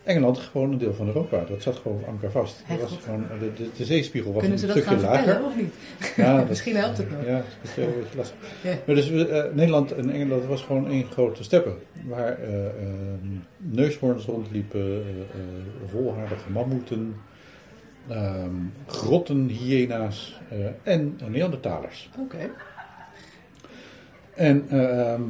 Engeland 0.07 0.37
gewoon 0.37 0.71
een 0.71 0.77
deel 0.77 0.93
van 0.93 1.07
Europa. 1.07 1.43
Dat 1.49 1.61
zat 1.61 1.75
gewoon 1.75 2.01
aan 2.07 2.13
elkaar 2.13 2.31
vast. 2.31 2.63
Dat 2.69 2.79
was 2.81 2.97
gewoon, 3.03 3.25
de, 3.39 3.53
de, 3.63 3.69
de 3.77 3.85
zeespiegel 3.85 4.31
was 4.33 4.41
Kunnen 4.41 4.59
ze 4.59 4.67
een 4.67 4.73
dat 4.73 4.83
stukje 4.83 4.99
gaan 4.99 5.09
lager. 5.09 5.23
vertellen 5.25 5.47
of 5.49 5.55
niet? 5.55 5.73
Ja, 6.15 6.35
dat- 6.37 6.47
Misschien 6.49 6.75
helpt 6.75 6.97
het 6.97 7.11
nog. 7.11 7.25
Ja, 7.25 7.35
dat 7.35 7.43
is 7.63 7.71
heel 7.71 7.87
een 7.87 7.93
beetje 7.99 8.17
lastig. 8.17 8.37
Ja. 8.63 8.73
Maar 8.85 8.95
dus 8.95 9.09
eh, 9.11 9.43
Nederland 9.53 9.91
en 9.91 10.09
Engeland 10.09 10.45
was 10.45 10.61
gewoon 10.61 10.87
één 10.89 11.05
grote 11.05 11.43
steppen. 11.43 11.73
Waar 12.05 12.37
eh, 12.39 12.65
eh, 12.65 12.71
neushoorns 13.57 14.25
rondliepen, 14.25 14.81
eh, 14.81 15.09
eh, 15.09 15.89
volharige 15.91 16.49
mammoeten, 16.51 17.15
ehm, 18.07 18.51
grotten, 18.87 19.47
hyena's 19.47 20.39
eh, 20.49 20.57
en 20.83 21.17
Neandertalers. 21.27 22.09
Oké. 22.19 22.49
En 24.35 24.65
ehm, 24.69 25.21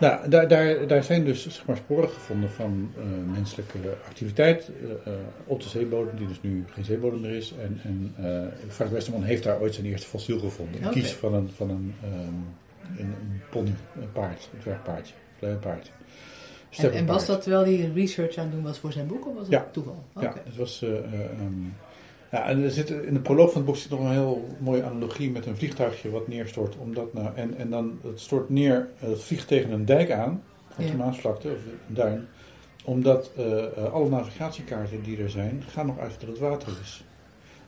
nou, 0.00 0.28
daar, 0.28 0.48
daar, 0.48 0.86
daar 0.86 1.04
zijn 1.04 1.24
dus 1.24 1.42
zeg 1.42 1.66
maar, 1.66 1.76
sporen 1.76 2.08
gevonden 2.08 2.50
van 2.50 2.92
eh, 2.96 3.32
menselijke 3.32 3.78
activiteit 4.06 4.70
eh, 5.04 5.12
eh, 5.12 5.18
op 5.44 5.62
de 5.62 5.68
zeebodem, 5.68 6.16
die 6.16 6.26
dus 6.26 6.40
nu 6.42 6.64
geen 6.70 6.84
zeebodem 6.84 7.20
meer 7.20 7.36
is. 7.36 7.52
En, 7.62 7.80
en 7.82 8.14
eh, 8.16 8.68
Frank 8.68 8.90
Westerman 8.90 9.22
heeft 9.22 9.42
daar 9.42 9.60
ooit 9.60 9.74
zijn 9.74 9.86
eerste 9.86 10.06
fossiel 10.06 10.38
gevonden. 10.38 10.80
Oké. 10.80 10.92
kies 10.92 11.12
van 11.12 11.34
een, 11.34 11.50
van 11.56 11.70
een, 11.70 11.94
ehm, 12.02 13.00
een, 13.00 13.06
een 13.20 13.40
pony, 13.50 13.74
een 14.00 14.12
paard, 14.12 14.48
een 14.52 14.58
dwergpaardje, 14.60 15.14
een 15.14 15.38
klein 15.38 15.58
paard. 15.58 15.92
En, 16.78 16.92
en 16.92 17.06
was 17.06 17.26
dat 17.26 17.42
terwijl 17.42 17.64
hij 17.64 17.90
research 17.94 18.36
aan 18.36 18.44
het 18.44 18.52
doen 18.54 18.62
was 18.62 18.78
voor 18.78 18.92
zijn 18.92 19.06
boek 19.06 19.26
of 19.26 19.34
was 19.34 19.42
het 19.42 19.52
Ja. 19.52 19.66
toeval? 19.70 20.04
Ja, 20.20 20.34
het 20.44 20.56
was. 20.56 20.82
eh, 20.82 20.88
eh, 20.98 21.04
ehm, 21.04 21.52
ja, 22.34 22.46
en 22.48 22.62
er 22.64 22.70
zit, 22.70 22.90
in 22.90 23.14
de 23.14 23.20
proloog 23.20 23.48
van 23.48 23.56
het 23.56 23.66
boek 23.66 23.76
zit 23.76 23.90
nog 23.90 24.00
een 24.00 24.10
heel 24.10 24.48
mooie 24.58 24.82
analogie 24.82 25.30
met 25.30 25.46
een 25.46 25.56
vliegtuigje 25.56 26.10
wat 26.10 26.28
neerstort. 26.28 26.76
Omdat, 26.76 27.12
nou, 27.12 27.28
en, 27.34 27.56
en 27.56 27.70
dan 27.70 27.98
het 28.02 28.20
stort 28.20 28.48
neer, 28.50 28.88
eh, 29.00 29.08
het 29.08 29.22
vliegt 29.22 29.48
tegen 29.48 29.70
een 29.70 29.84
dijk 29.84 30.10
aan, 30.10 30.42
op 30.78 30.84
Ja. 30.84 30.90
de 30.90 30.96
Maasvlakte 30.96 31.48
of 31.48 31.54
een 31.88 31.94
duin. 31.94 32.26
Omdat 32.84 33.30
eh, 33.36 33.64
eh, 33.64 33.92
alle 33.92 34.08
navigatiekaarten 34.08 35.02
die 35.02 35.18
er 35.22 35.30
zijn, 35.30 35.62
gaan 35.68 35.86
nog 35.86 35.98
uit 35.98 36.20
dat 36.20 36.28
het 36.28 36.38
water 36.38 36.68
is. 36.82 37.04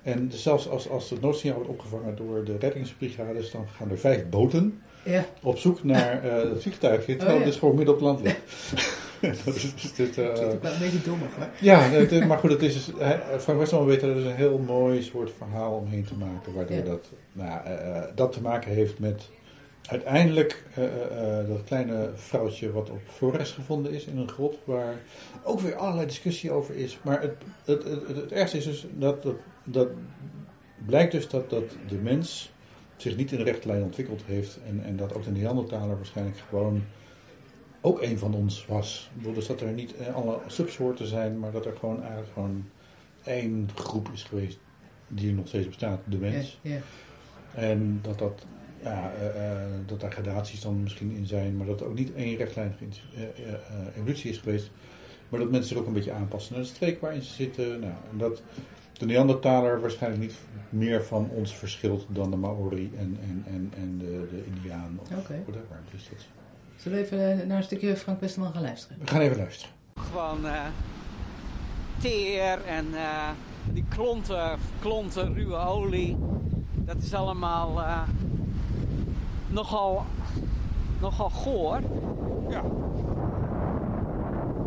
En 0.03 0.29
dus 0.29 0.43
zelfs 0.43 0.69
als, 0.69 0.89
als 0.89 1.11
het 1.11 1.21
noodsignaal 1.21 1.55
wordt 1.57 1.71
opgevangen 1.71 2.17
door 2.17 2.45
de 2.45 2.57
reddingsbrigades, 2.59 3.51
dan 3.51 3.67
gaan 3.77 3.91
er 3.91 3.99
vijf 3.99 4.29
boten 4.29 4.81
Ja. 5.05 5.25
op 5.43 5.59
zoek 5.59 5.85
naar 5.85 6.23
het 6.23 6.63
vliegtuigje, 6.63 7.17
terwijl 7.17 7.29
Oh, 7.29 7.39
ja. 7.39 7.45
het 7.45 7.53
dus 7.53 7.57
gewoon 7.59 7.75
midden 7.75 7.95
op 7.95 8.01
het 8.01 8.09
land 8.09 8.21
ligt. 8.23 8.41
dat 9.45 9.55
is, 9.55 9.93
dit, 9.97 10.19
eh, 10.19 10.33
is 10.33 10.39
ook 10.41 10.63
wel 10.63 10.73
een 10.73 10.79
beetje 10.79 11.03
dommig 11.03 11.29
hoor. 11.37 11.47
ja, 11.61 11.85
is- 11.85 12.27
maar 12.27 12.39
goed, 12.39 12.51
het 12.51 12.63
is, 12.63 12.75
dus- 12.75 12.95
Frank 13.39 13.59
Westerman 13.59 13.87
weet 13.87 14.03
er 14.03 14.15
dus 14.15 14.25
een 14.25 14.35
heel 14.35 14.59
mooi 14.59 15.03
soort 15.03 15.31
verhaal 15.39 15.73
omheen 15.73 16.05
te 16.05 16.15
maken. 16.15 16.55
Waardoor 16.55 16.77
Ja. 16.77 16.83
dat, 16.83 17.11
nou, 17.33 17.49
ja, 17.51 17.65
eh, 17.65 17.97
eh, 17.97 18.05
dat 18.15 18.33
te 18.33 18.41
maken 18.41 18.71
heeft 18.73 18.99
met 18.99 19.29
uiteindelijk 19.89 20.65
eh, 20.75 20.85
eh, 20.85 21.39
eh, 21.41 21.49
dat 21.49 21.65
kleine 21.65 22.11
vrouwtje 22.15 22.73
wat 22.73 22.91
op 22.91 23.01
Flores 23.07 23.51
gevonden 23.51 23.93
is 23.93 24.05
in 24.05 24.19
een 24.19 24.29
grot. 24.29 24.59
Waar 24.65 24.95
ook 25.43 25.61
weer 25.61 25.75
allerlei 25.77 26.07
discussie 26.07 26.51
over 26.51 26.75
is. 26.77 26.99
Maar 27.03 27.21
het, 27.21 27.35
het, 27.65 27.85
het, 27.85 28.07
het, 28.09 28.17
het 28.17 28.33
ergste 28.33 28.57
is 28.57 28.65
dus 28.65 28.87
dat, 28.95 29.23
dat, 29.23 29.35
dat 29.65 29.89
blijkt 30.87 31.13
dus 31.13 31.29
dat, 31.29 31.51
dat 31.51 31.65
de 31.89 31.95
mens 31.97 32.53
zich 32.97 33.17
niet 33.17 33.33
in 33.33 33.39
de 33.39 33.45
rechte 33.45 33.69
lijn 33.69 33.83
ontwikkeld 33.83 34.23
heeft. 34.27 34.59
En, 34.69 34.83
en 34.85 34.97
dat 34.97 35.15
ook 35.15 35.25
de 35.25 35.31
Neandertaler 35.31 35.97
waarschijnlijk 35.97 36.37
gewoon 36.49 36.83
ook 37.81 38.03
een 38.03 38.19
van 38.19 38.35
ons 38.35 38.67
was. 38.67 39.11
Ik 39.11 39.17
bedoel, 39.17 39.35
dus 39.35 39.47
dat 39.47 39.61
er 39.61 39.73
niet 39.73 39.97
eh, 39.97 40.15
alle 40.15 40.39
subsoorten 40.47 41.07
zijn, 41.07 41.39
maar 41.39 41.53
dat 41.53 41.67
er 41.67 41.77
gewoon 41.77 42.01
eigenlijk 42.01 42.33
gewoon 42.33 42.65
één 43.25 43.69
groep 43.75 44.09
is 44.13 44.23
geweest 44.23 44.59
die 45.09 45.33
nog 45.33 45.49
steeds 45.49 45.67
bestaat, 45.67 46.01
de 46.05 46.17
mens. 46.17 46.59
Ja, 46.63 46.71
ja. 46.75 46.81
En 47.55 47.99
dat, 48.03 48.19
dat, 48.19 48.47
ja, 48.83 49.13
eh, 49.13 49.53
eh, 49.53 49.69
dat 49.87 50.01
daar 50.01 50.13
gradaties 50.13 50.61
dan 50.61 50.83
misschien 50.83 51.11
in 51.11 51.27
zijn, 51.27 51.57
maar 51.57 51.67
dat 51.67 51.81
er 51.81 51.87
ook 51.87 51.95
niet 51.95 52.15
één 52.15 52.37
rechtlijnige 52.37 52.85
eh, 53.15 53.53
evolutie 53.95 54.31
is 54.31 54.39
geweest. 54.39 54.71
Maar 55.29 55.41
dat 55.41 55.51
mensen 55.51 55.69
zich 55.69 55.79
ook 55.79 55.87
een 55.87 55.93
beetje 55.93 56.13
aanpassen 56.13 56.55
naar 56.55 56.63
de 56.63 56.69
streek 56.69 57.01
waarin 57.01 57.23
ze 57.23 57.35
zitten. 57.35 57.81
Nou, 57.81 57.93
en 58.11 58.19
dat 58.19 58.43
de 58.93 59.07
Neandertaler 59.07 59.81
waarschijnlijk 59.81 60.23
niet 60.23 60.35
meer 60.69 61.05
van 61.05 61.31
ons 61.31 61.55
verschilt 61.57 62.07
dan 62.09 62.31
de 62.31 62.37
Maori 62.37 62.91
en, 62.99 63.19
en, 63.23 63.45
en, 63.47 63.73
en 63.77 63.99
de, 63.99 64.29
de 64.31 64.45
Indiaan 64.47 64.99
of 65.01 65.11
Oké. 65.11 65.43
whatever. 65.47 65.81
Dus 65.91 66.09
dat, 66.09 66.27
Zullen 66.77 66.99
we 66.99 67.05
even 67.05 67.41
eh, 67.41 67.47
naar 67.47 67.57
een 67.57 67.63
stukje 67.63 67.97
Frank 67.97 68.21
Westerman 68.21 68.53
gaan 68.53 68.63
luisteren? 68.63 68.99
we 69.01 69.07
gaan 69.07 69.21
even 69.21 69.37
luisteren. 69.37 69.75
Gewoon 69.95 70.47
eh, 70.47 70.61
teer 71.99 72.65
en 72.65 72.87
eh, 72.95 73.29
die 73.73 73.85
klonten, 73.89 74.59
klonten, 74.81 75.35
ruwe 75.35 75.57
olie. 75.57 76.17
Dat 76.75 76.97
is 76.97 77.15
allemaal 77.15 77.81
eh, 77.83 78.01
nogal, 79.47 80.05
nogal 81.01 81.31
goor. 81.31 81.81
Ja. 82.49 82.63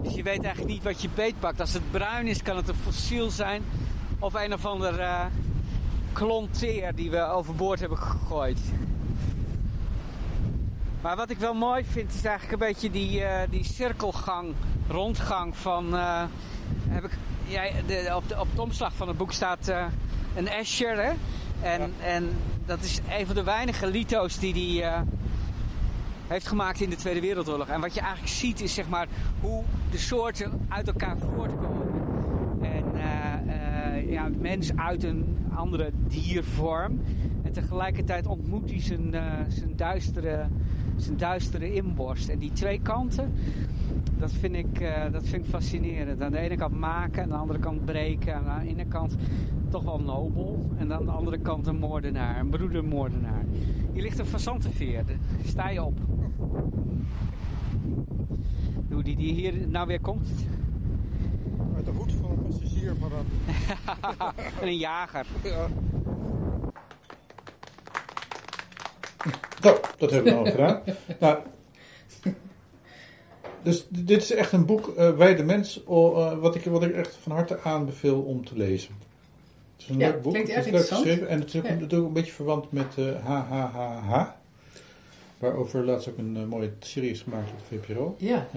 Dus 0.03 0.13
je 0.13 0.23
weet 0.23 0.43
eigenlijk 0.43 0.73
niet 0.73 0.83
wat 0.83 1.01
je 1.01 1.09
beetpakt. 1.15 1.59
Als 1.59 1.73
het 1.73 1.91
bruin 1.91 2.27
is, 2.27 2.41
kan 2.41 2.55
het 2.55 2.67
een 2.67 2.75
fossiel 2.75 3.29
zijn. 3.29 3.63
Of 4.19 4.33
een 4.33 4.53
of 4.53 4.65
ander 4.65 4.99
eh 4.99 5.25
klont 6.13 6.59
teer 6.59 6.95
die 6.95 7.11
we 7.11 7.21
overboord 7.21 7.79
hebben 7.79 7.97
gegooid. 7.97 8.59
Maar 11.01 11.15
wat 11.15 11.29
ik 11.29 11.37
wel 11.37 11.53
mooi 11.53 11.83
vind 11.85 12.13
is 12.13 12.23
eigenlijk 12.23 12.61
een 12.61 12.67
beetje 12.67 12.91
die, 12.91 13.23
eh, 13.23 13.49
die 13.49 13.63
cirkelgang, 13.63 14.53
rondgang 14.87 15.57
van. 15.57 15.95
eh, 15.95 16.23
heb 16.87 17.03
ik, 17.03 17.11
jij, 17.47 17.73
op, 18.15 18.27
de, 18.27 18.39
op 18.39 18.47
de 18.55 18.61
omslag 18.61 18.93
van 18.93 19.07
het 19.07 19.17
boek 19.17 19.31
staat 19.31 19.67
eh, 19.67 19.85
een 20.35 20.47
Escher. 20.47 21.03
Hè? 21.03 21.11
En, 21.61 21.93
en 22.03 22.29
dat 22.65 22.79
is 22.79 22.99
een 23.09 23.25
van 23.25 23.35
de 23.35 23.43
weinige 23.43 23.87
lito's 23.87 24.39
die 24.39 24.83
hij 24.83 25.03
heeft 26.27 26.47
gemaakt 26.47 26.81
in 26.81 26.89
de 26.89 26.95
Tweede 26.95 27.21
Wereldoorlog. 27.21 27.67
En 27.67 27.81
wat 27.81 27.93
je 27.93 27.99
eigenlijk 27.99 28.31
ziet 28.31 28.61
is 28.61 28.73
zeg 28.73 28.89
maar 28.89 29.07
hoe 29.41 29.63
de 29.91 29.97
soorten 29.97 30.65
uit 30.69 30.87
elkaar 30.87 31.17
voortkomen. 31.17 31.87
En 32.61 32.83
ja, 34.07 34.23
het 34.23 34.41
mens 34.41 34.75
uit 34.75 35.03
een 35.03 35.37
andere 35.55 35.91
diervorm. 35.93 37.01
En 37.43 37.51
tegelijkertijd 37.51 38.25
ontmoet 38.25 38.69
hij 38.69 38.81
zijn, 38.81 39.15
zijn, 39.47 39.75
duistere, 39.75 40.47
zijn 41.01 41.17
duistere 41.17 41.73
inborst. 41.73 42.29
En 42.29 42.39
die 42.39 42.51
twee 42.51 42.79
kanten, 42.81 43.33
dat 44.17 44.31
vind, 44.31 44.55
ik, 44.55 44.79
eh, 44.79 45.11
dat 45.11 45.27
vind 45.27 45.43
ik 45.43 45.49
fascinerend. 45.49 46.21
Aan 46.21 46.31
de 46.31 46.39
ene 46.39 46.55
kant 46.55 46.79
maken, 46.79 47.23
aan 47.23 47.29
de 47.29 47.35
andere 47.35 47.59
kant 47.59 47.85
breken. 47.85 48.33
En 48.33 48.45
aan 48.45 48.59
de 48.59 48.67
ene 48.67 48.85
kant 48.85 49.15
toch 49.69 49.83
wel 49.83 49.99
nobel. 49.99 50.69
En 50.77 50.93
aan 50.93 51.05
de 51.05 51.11
andere 51.11 51.37
kant 51.37 51.67
een 51.67 51.79
moordenaar, 51.79 52.39
een 52.39 52.49
broedermoordenaar. 52.49 53.43
Hier 53.93 54.01
ligt 54.01 54.19
een 54.19 54.25
fazantenveer. 54.25 55.03
Sta 55.45 55.69
je 55.69 55.83
op. 55.83 55.99
Hoe 58.91 59.03
die, 59.03 59.15
die 59.15 59.33
hier 59.33 59.67
nou 59.67 59.87
weer 59.87 60.01
komt. 60.01 60.29
Uit 61.75 61.85
de 61.85 61.91
hoed 61.91 62.13
van 62.13 62.31
een 62.31 62.41
passagier 62.41 62.95
van 62.99 63.11
een... 63.11 63.25
en 64.61 64.67
een 64.67 64.77
jager. 64.77 65.25
Zo, 69.61 69.79
dat 69.97 70.11
hebben 70.11 70.33
we 70.33 70.39
al 70.39 70.45
gedaan. 70.51 70.81
Nou, 71.19 71.37
dus 73.63 73.85
dit 73.89 74.21
is 74.21 74.31
echt 74.31 74.51
een 74.51 74.65
boek, 74.65 74.87
eh 74.97 75.11
Wij 75.11 75.35
de 75.35 75.43
Mens, 75.43 75.83
eh, 75.83 76.37
wat, 76.39 76.55
ik, 76.55 76.63
wat 76.65 76.83
ik 76.83 76.93
echt 76.93 77.17
van 77.21 77.31
harte 77.31 77.59
aanbeveel 77.63 78.21
om 78.21 78.45
te 78.45 78.57
lezen. 78.57 78.95
Het 79.73 79.81
is 79.81 79.89
een 79.89 79.97
Ja, 79.99 80.07
leuk 80.09 80.21
boek, 80.21 80.31
klinkt 80.33 80.49
het 80.55 80.57
is 80.65 80.71
leuk 80.71 80.73
interessant. 80.73 81.01
geschreven 81.07 81.27
en 81.29 81.39
het 81.39 81.47
is 81.49 81.55
ook, 81.55 81.63
Ja. 81.65 81.69
natuurlijk 81.69 81.99
ook 82.01 82.07
een 82.07 82.13
beetje 82.13 82.31
verwant 82.31 82.71
met 82.71 82.95
eh 82.97 83.25
HHHH. 83.25 84.27
Waarover 85.39 85.85
laatst 85.85 86.09
ook 86.09 86.17
een 86.17 86.37
eh, 86.37 86.43
mooie 86.45 86.71
serie 86.79 87.09
is 87.09 87.21
gemaakt 87.21 87.49
op 87.51 87.57
de 87.69 87.75
VPRO. 87.77 88.15
Ja, 88.17 88.47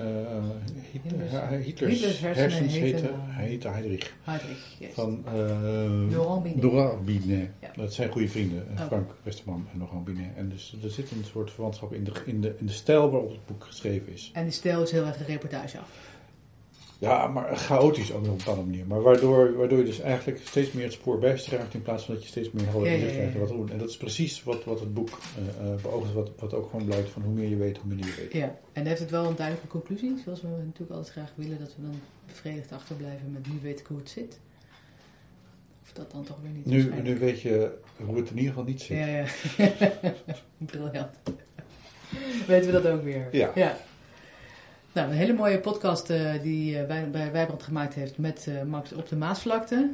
Hitler, 0.92 1.88
Hitlers- 1.88 2.20
hersens 2.20 2.76
heette, 2.76 3.10
hij 3.16 3.46
heette 3.46 3.68
Heydrich. 3.68 4.14
Heinrich. 4.22 4.76
Yes. 4.78 4.92
Van 4.92 5.22
eh 5.26 5.32
Laurent 6.60 7.04
Binet. 7.04 7.48
Ja. 7.60 7.70
Dat 7.76 7.92
zijn 7.94 8.10
goede 8.10 8.28
vrienden, 8.28 8.66
Oh. 8.78 8.86
Frank 8.86 9.10
Westerman 9.22 9.66
en 9.72 9.78
Laurent 9.78 10.04
Binet. 10.04 10.36
En 10.36 10.48
dus 10.48 10.76
er 10.82 10.90
zit 10.90 11.10
een 11.10 11.24
soort 11.24 11.50
verwantschap 11.52 11.92
in 11.92 12.04
de, 12.04 12.12
in, 12.26 12.40
de, 12.40 12.54
in 12.58 12.66
de 12.66 12.72
stijl 12.72 13.10
waarop 13.10 13.30
het 13.30 13.46
boek 13.46 13.64
geschreven 13.64 14.12
is. 14.12 14.30
En 14.34 14.42
die 14.42 14.52
stijl 14.52 14.82
is 14.82 14.90
heel 14.90 15.04
erg 15.06 15.20
een 15.20 15.26
reportage 15.26 15.78
af. 15.78 16.10
Ja, 17.02 17.26
maar 17.26 17.56
chaotisch 17.56 18.12
ook 18.12 18.18
op 18.18 18.26
een 18.26 18.36
bepaalde 18.36 18.62
manier. 18.62 18.86
Maar 18.86 19.02
waardoor, 19.02 19.56
waardoor 19.56 19.78
je 19.78 19.84
dus 19.84 20.00
eigenlijk 20.00 20.40
steeds 20.44 20.72
meer 20.72 20.84
het 20.84 20.92
spoor 20.92 21.18
bijstraakt 21.18 21.74
in 21.74 21.82
plaats 21.82 22.04
van 22.04 22.14
dat 22.14 22.22
je 22.22 22.28
steeds 22.28 22.50
meer 22.50 22.68
helder 22.68 22.88
Ja, 22.88 22.94
ja, 22.94 22.98
inzicht 22.98 23.14
krijgt 23.16 23.34
ja, 23.34 23.40
ja. 23.40 23.46
wat 23.46 23.56
moet. 23.56 23.70
En 23.70 23.78
dat 23.78 23.88
is 23.88 23.96
precies 23.96 24.42
wat, 24.42 24.64
wat 24.64 24.80
het 24.80 24.94
boek 24.94 25.08
eh, 25.08 25.72
eh, 25.72 25.80
beoogt, 25.82 26.12
wat, 26.12 26.30
wat 26.38 26.54
ook 26.54 26.70
gewoon 26.70 26.84
blijkt 26.84 27.10
van 27.10 27.22
hoe 27.22 27.32
meer 27.32 27.48
je 27.48 27.56
weet, 27.56 27.76
hoe 27.76 27.88
minder 27.88 28.06
je 28.06 28.14
weet. 28.16 28.32
Ja, 28.32 28.58
en 28.72 28.86
heeft 28.86 29.00
het 29.00 29.10
wel 29.10 29.24
een 29.24 29.36
duidelijke 29.36 29.68
conclusie? 29.68 30.18
Zoals 30.24 30.42
we 30.42 30.48
natuurlijk 30.48 30.90
altijd 30.90 31.10
graag 31.10 31.32
willen, 31.34 31.58
dat 31.58 31.74
we 31.76 31.82
dan 31.82 32.00
bevredigd 32.26 32.72
achterblijven 32.72 33.32
met 33.32 33.46
nu 33.46 33.58
weet 33.62 33.80
ik 33.80 33.86
hoe 33.86 33.98
het 33.98 34.10
zit. 34.10 34.38
Of 35.82 35.92
dat 35.92 36.10
dan 36.10 36.24
toch 36.24 36.38
weer 36.42 36.50
niet 36.50 36.66
Nu, 36.66 37.02
nu 37.02 37.18
weet 37.18 37.40
je 37.40 37.74
hoe 37.96 38.16
het 38.16 38.30
in 38.30 38.36
ieder 38.36 38.52
geval 38.52 38.68
niet 38.68 38.80
zit. 38.80 38.96
Ja, 38.98 39.06
ja. 39.06 39.26
Briljant. 40.72 41.16
Weten 42.46 42.72
we 42.72 42.80
dat 42.80 42.86
ook 42.86 43.02
weer. 43.02 43.28
Ja. 43.32 43.76
Nou, 44.92 45.08
een 45.08 45.16
hele 45.16 45.32
mooie 45.32 45.58
podcast 45.58 46.10
eh, 46.10 46.42
die 46.42 46.78
eh, 46.78 46.86
bij, 46.86 47.10
bij 47.10 47.32
Wijbrand 47.32 47.62
gemaakt 47.62 47.94
heeft 47.94 48.18
met 48.18 48.46
eh, 48.48 48.62
Max 48.62 48.92
op 48.92 49.08
de 49.08 49.16
Maasvlakte. 49.16 49.90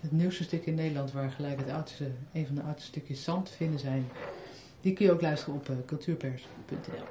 Het 0.00 0.12
nieuwste 0.12 0.42
stuk 0.42 0.66
in 0.66 0.74
Nederland 0.74 1.12
waar 1.12 1.30
gelijk 1.30 1.58
het 1.58 1.70
oudste, 1.70 2.10
een 2.32 2.46
van 2.46 2.54
de 2.54 2.62
oudste 2.62 2.86
stukjes 2.86 3.24
zand 3.24 3.46
te 3.46 3.52
vinden 3.52 3.80
zijn. 3.80 4.08
Die 4.80 4.92
kun 4.92 5.06
je 5.06 5.12
ook 5.12 5.20
luisteren 5.20 5.54
op 5.54 5.68
eh, 5.68 5.74
cultuurpers.nl. 5.86 7.04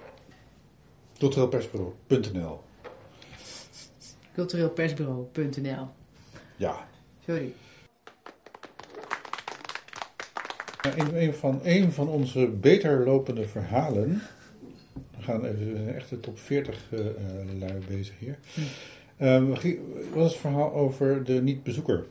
Cultureelpersbureau.nl 1.18 2.62
Cultureelpersbureau.nl. 4.34 5.88
Ja. 6.56 6.88
Sorry. 7.26 7.54
Een, 10.82 11.22
een, 11.22 11.34
van, 11.34 11.60
een 11.64 11.92
van 11.92 12.08
onze 12.08 12.48
beter 12.48 13.06
lopende 13.06 13.48
verhalen. 13.48 14.22
We 15.28 15.34
gaan 15.34 15.46
even 15.46 15.74
we 15.74 15.84
zijn 15.84 15.96
echt 15.96 16.10
de 16.10 16.20
top 16.20 16.40
40 16.40 16.84
eh 16.92 17.00
eh, 17.00 17.06
lui 17.60 17.74
bezig 17.88 18.14
hier. 18.20 18.38
Hm. 18.54 18.62
Ehm, 19.24 19.54
ging- 19.54 19.80
was 20.14 20.32
het 20.32 20.42
verhaal 20.42 20.74
over 20.74 21.24
de 21.24 21.42
niet-bezoeker 21.42 22.06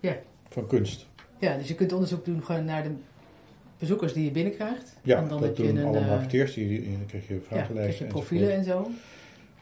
Ja. 0.00 0.16
van 0.48 0.66
kunst. 0.66 1.06
Ja, 1.38 1.56
dus 1.56 1.68
je 1.68 1.74
kunt 1.74 1.92
onderzoek 1.92 2.24
doen 2.24 2.42
gewoon 2.44 2.64
naar 2.64 2.82
de 2.82 2.90
bezoekers 3.78 4.12
die 4.12 4.24
je 4.24 4.30
binnenkrijgt. 4.30 4.96
Ja, 5.02 5.16
en 5.22 5.28
dan 5.28 5.40
dat 5.40 5.48
heb 5.48 5.66
je 5.66 5.68
een, 5.72 5.84
alle 5.84 5.98
eh, 5.98 6.08
marketeers. 6.08 6.54
Die, 6.54 6.68
die, 6.68 6.80
dan 6.98 7.06
krijg 7.06 7.28
je 7.28 7.34
ja, 7.34 7.40
vragenlijsten 7.46 7.84
je 7.84 8.04
enzovoort. 8.04 8.26
profielen 8.26 8.52
en 8.56 8.64
zo. 8.64 8.80
Maar, 8.80 8.92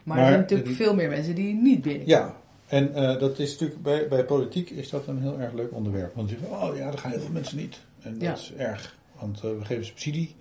Maar 0.03 0.17
er 0.19 0.25
zijn 0.27 0.39
natuurlijk 0.39 0.67
die- 0.67 0.77
veel 0.77 0.95
meer 0.95 1.09
mensen 1.09 1.35
die 1.35 1.53
niet 1.53 1.81
binnenkrijgen. 1.81 2.25
Ja, 2.27 2.37
en 2.67 2.93
eh, 2.93 3.19
dat 3.19 3.39
is 3.39 3.51
natuurlijk 3.51 3.81
bij, 3.81 4.07
bij 4.07 4.25
politiek 4.25 4.69
is 4.69 4.89
dat 4.89 5.07
een 5.07 5.21
heel 5.21 5.39
erg 5.39 5.53
leuk 5.53 5.71
onderwerp. 5.73 6.15
Want 6.15 6.29
je 6.29 6.35
zegt, 6.39 6.51
oh 6.51 6.75
ja, 6.75 6.83
daar 6.89 6.97
gaan 6.97 7.11
heel 7.11 7.19
veel 7.19 7.31
mensen 7.31 7.57
niet. 7.57 7.79
En 8.01 8.13
dat 8.13 8.21
Ja. 8.21 8.33
is 8.33 8.53
erg, 8.57 8.97
want 9.19 9.37
eh, 9.43 9.49
we 9.57 9.65
geven 9.65 9.85
subsidie. 9.85 10.35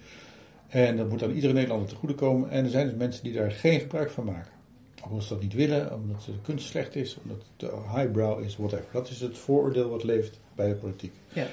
En 0.73 0.97
dat 0.97 1.09
moet 1.09 1.23
aan 1.23 1.31
iedere 1.31 1.53
Nederlander 1.53 1.89
te 1.89 1.95
goede 1.95 2.15
komen. 2.15 2.51
En 2.51 2.65
er 2.65 2.71
zijn 2.71 2.87
dus 2.87 2.97
mensen 2.97 3.25
die 3.25 3.33
daar 3.33 3.51
geen 3.51 3.81
gebruik 3.81 4.11
van 4.11 4.25
maken. 4.25 4.51
Omdat 5.05 5.23
ze 5.23 5.29
dat 5.29 5.43
niet 5.43 5.55
willen, 5.55 5.95
omdat 5.95 6.25
de 6.25 6.33
kunst 6.43 6.67
slecht 6.67 6.97
is, 6.97 7.17
omdat 7.23 7.37
het 7.37 7.47
te 7.57 7.77
highbrow 7.95 8.45
is, 8.45 8.57
whatever. 8.57 8.87
Dat 8.93 9.09
is 9.09 9.21
het 9.21 9.39
vooroordeel 9.39 9.89
wat 9.89 10.05
leeft 10.05 10.41
bij 10.55 10.69
de 10.69 10.75
politiek. 10.75 11.13
Ja. 11.33 11.47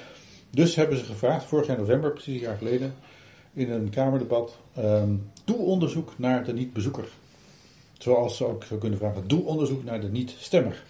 Dus 0.50 0.74
hebben 0.74 0.98
ze 0.98 1.04
gevraagd, 1.04 1.44
vorig 1.44 1.66
jaar 1.66 1.78
november, 1.78 2.12
precies 2.12 2.34
een 2.34 2.40
jaar 2.40 2.56
geleden, 2.56 2.94
in 3.52 3.70
een 3.70 3.90
Kamerdebat, 3.90 4.58
ehm, 4.74 5.14
doe 5.44 5.56
onderzoek 5.56 6.12
naar 6.16 6.44
de 6.44 6.52
niet-bezoeker. 6.52 7.08
Zoals 7.98 8.36
ze 8.36 8.44
ook 8.44 8.64
zou 8.64 8.80
kunnen 8.80 8.98
vragen, 8.98 9.28
doe 9.28 9.44
onderzoek 9.44 9.84
naar 9.84 10.00
de 10.00 10.08
niet-stemmer. 10.08 10.82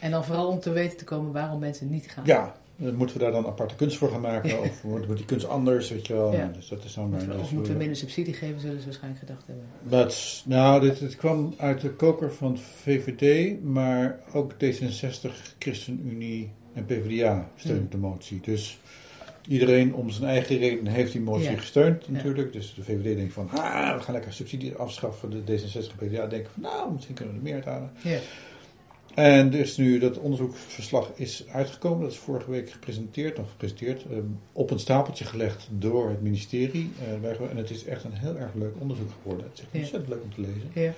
En 0.00 0.10
dan 0.10 0.24
vooral 0.24 0.48
om 0.48 0.60
te 0.60 0.70
weten 0.70 0.98
te 0.98 1.04
komen 1.04 1.32
waarom 1.32 1.58
mensen 1.58 1.90
niet 1.90 2.10
gaan. 2.10 2.24
Ja, 2.26 2.54
moeten 2.80 3.16
we 3.16 3.22
daar 3.22 3.32
dan 3.32 3.46
aparte 3.46 3.74
kunst 3.74 3.96
voor 3.96 4.10
gaan 4.10 4.20
maken? 4.20 4.60
Of 4.60 4.82
wordt, 4.82 5.04
wordt 5.04 5.20
die 5.20 5.28
kunst 5.30 5.48
anders? 5.48 5.90
Weet 5.90 6.06
je 6.06 6.12
wel? 6.12 6.32
Ja. 6.32 6.50
Dus 6.54 6.68
dat 6.68 6.84
is 6.84 6.94
dan. 6.94 7.14
Of, 7.14 7.24
dus 7.24 7.36
of 7.36 7.48
we- 7.48 7.54
moeten 7.54 7.72
we 7.72 7.78
minder 7.78 7.96
subsidie 7.96 8.34
geven, 8.34 8.60
zullen 8.60 8.78
ze 8.78 8.84
waarschijnlijk 8.84 9.20
gedacht 9.20 9.46
hebben. 9.46 9.64
Dat, 9.82 10.42
nou, 10.46 10.80
dit, 10.80 10.98
dit 10.98 11.16
kwam 11.16 11.54
uit 11.56 11.80
de 11.80 11.90
koker 11.90 12.32
van 12.32 12.58
VVD, 12.58 13.62
maar 13.62 14.18
ook 14.32 14.52
D66, 14.52 15.30
ChristenUnie 15.58 16.50
en 16.74 16.84
PvdA 16.86 17.48
steunen 17.56 17.80
Hmm. 17.82 17.90
de 17.90 18.06
motie. 18.06 18.40
Dus 18.42 18.78
iedereen 19.48 19.94
om 19.94 20.10
zijn 20.10 20.30
eigen 20.30 20.58
reden 20.58 20.86
heeft 20.86 21.12
die 21.12 21.20
motie 21.20 21.50
Ja. 21.50 21.56
gesteund 21.56 22.04
Ja. 22.06 22.12
natuurlijk. 22.12 22.52
Dus 22.52 22.74
de 22.74 22.82
VVD 22.84 23.16
denkt 23.16 23.32
van, 23.32 23.50
ah, 23.50 23.96
we 23.96 24.02
gaan 24.02 24.14
lekker 24.14 24.32
subsidie 24.32 24.74
afschaffen. 24.74 25.30
De 25.30 25.40
D66 25.58 25.90
en 26.00 26.06
PvdA 26.08 26.26
denken 26.26 26.50
van, 26.52 26.62
nou, 26.62 26.92
misschien 26.92 27.14
kunnen 27.14 27.34
we 27.34 27.40
er 27.40 27.44
meer 27.46 27.54
uit 27.54 27.64
halen. 27.64 27.90
Ja. 28.02 28.18
En 29.14 29.50
dus 29.50 29.76
nu 29.76 29.98
dat 29.98 30.18
onderzoeksverslag 30.18 31.10
is 31.14 31.44
uitgekomen, 31.52 32.00
dat 32.02 32.10
is 32.12 32.18
vorige 32.18 32.50
week 32.50 32.70
gepresenteerd, 32.70 33.36
nog 33.36 33.50
gepresenteerd, 33.50 34.04
ehm, 34.10 34.22
op 34.52 34.70
een 34.70 34.78
stapeltje 34.78 35.24
gelegd 35.24 35.68
door 35.70 36.08
het 36.08 36.22
ministerie. 36.22 36.90
Eh, 37.22 37.40
en 37.50 37.56
het 37.56 37.70
is 37.70 37.84
echt 37.84 38.04
een 38.04 38.12
heel 38.12 38.36
erg 38.36 38.54
leuk 38.54 38.74
onderzoek 38.78 39.10
geworden. 39.22 39.46
Het 39.46 39.54
is 39.54 39.60
echt 39.60 39.72
Ja. 39.72 39.78
ontzettend 39.78 40.08
leuk 40.12 40.22
om 40.22 40.34
te 40.34 40.40
lezen. 40.40 40.70
Ja. 40.74 40.92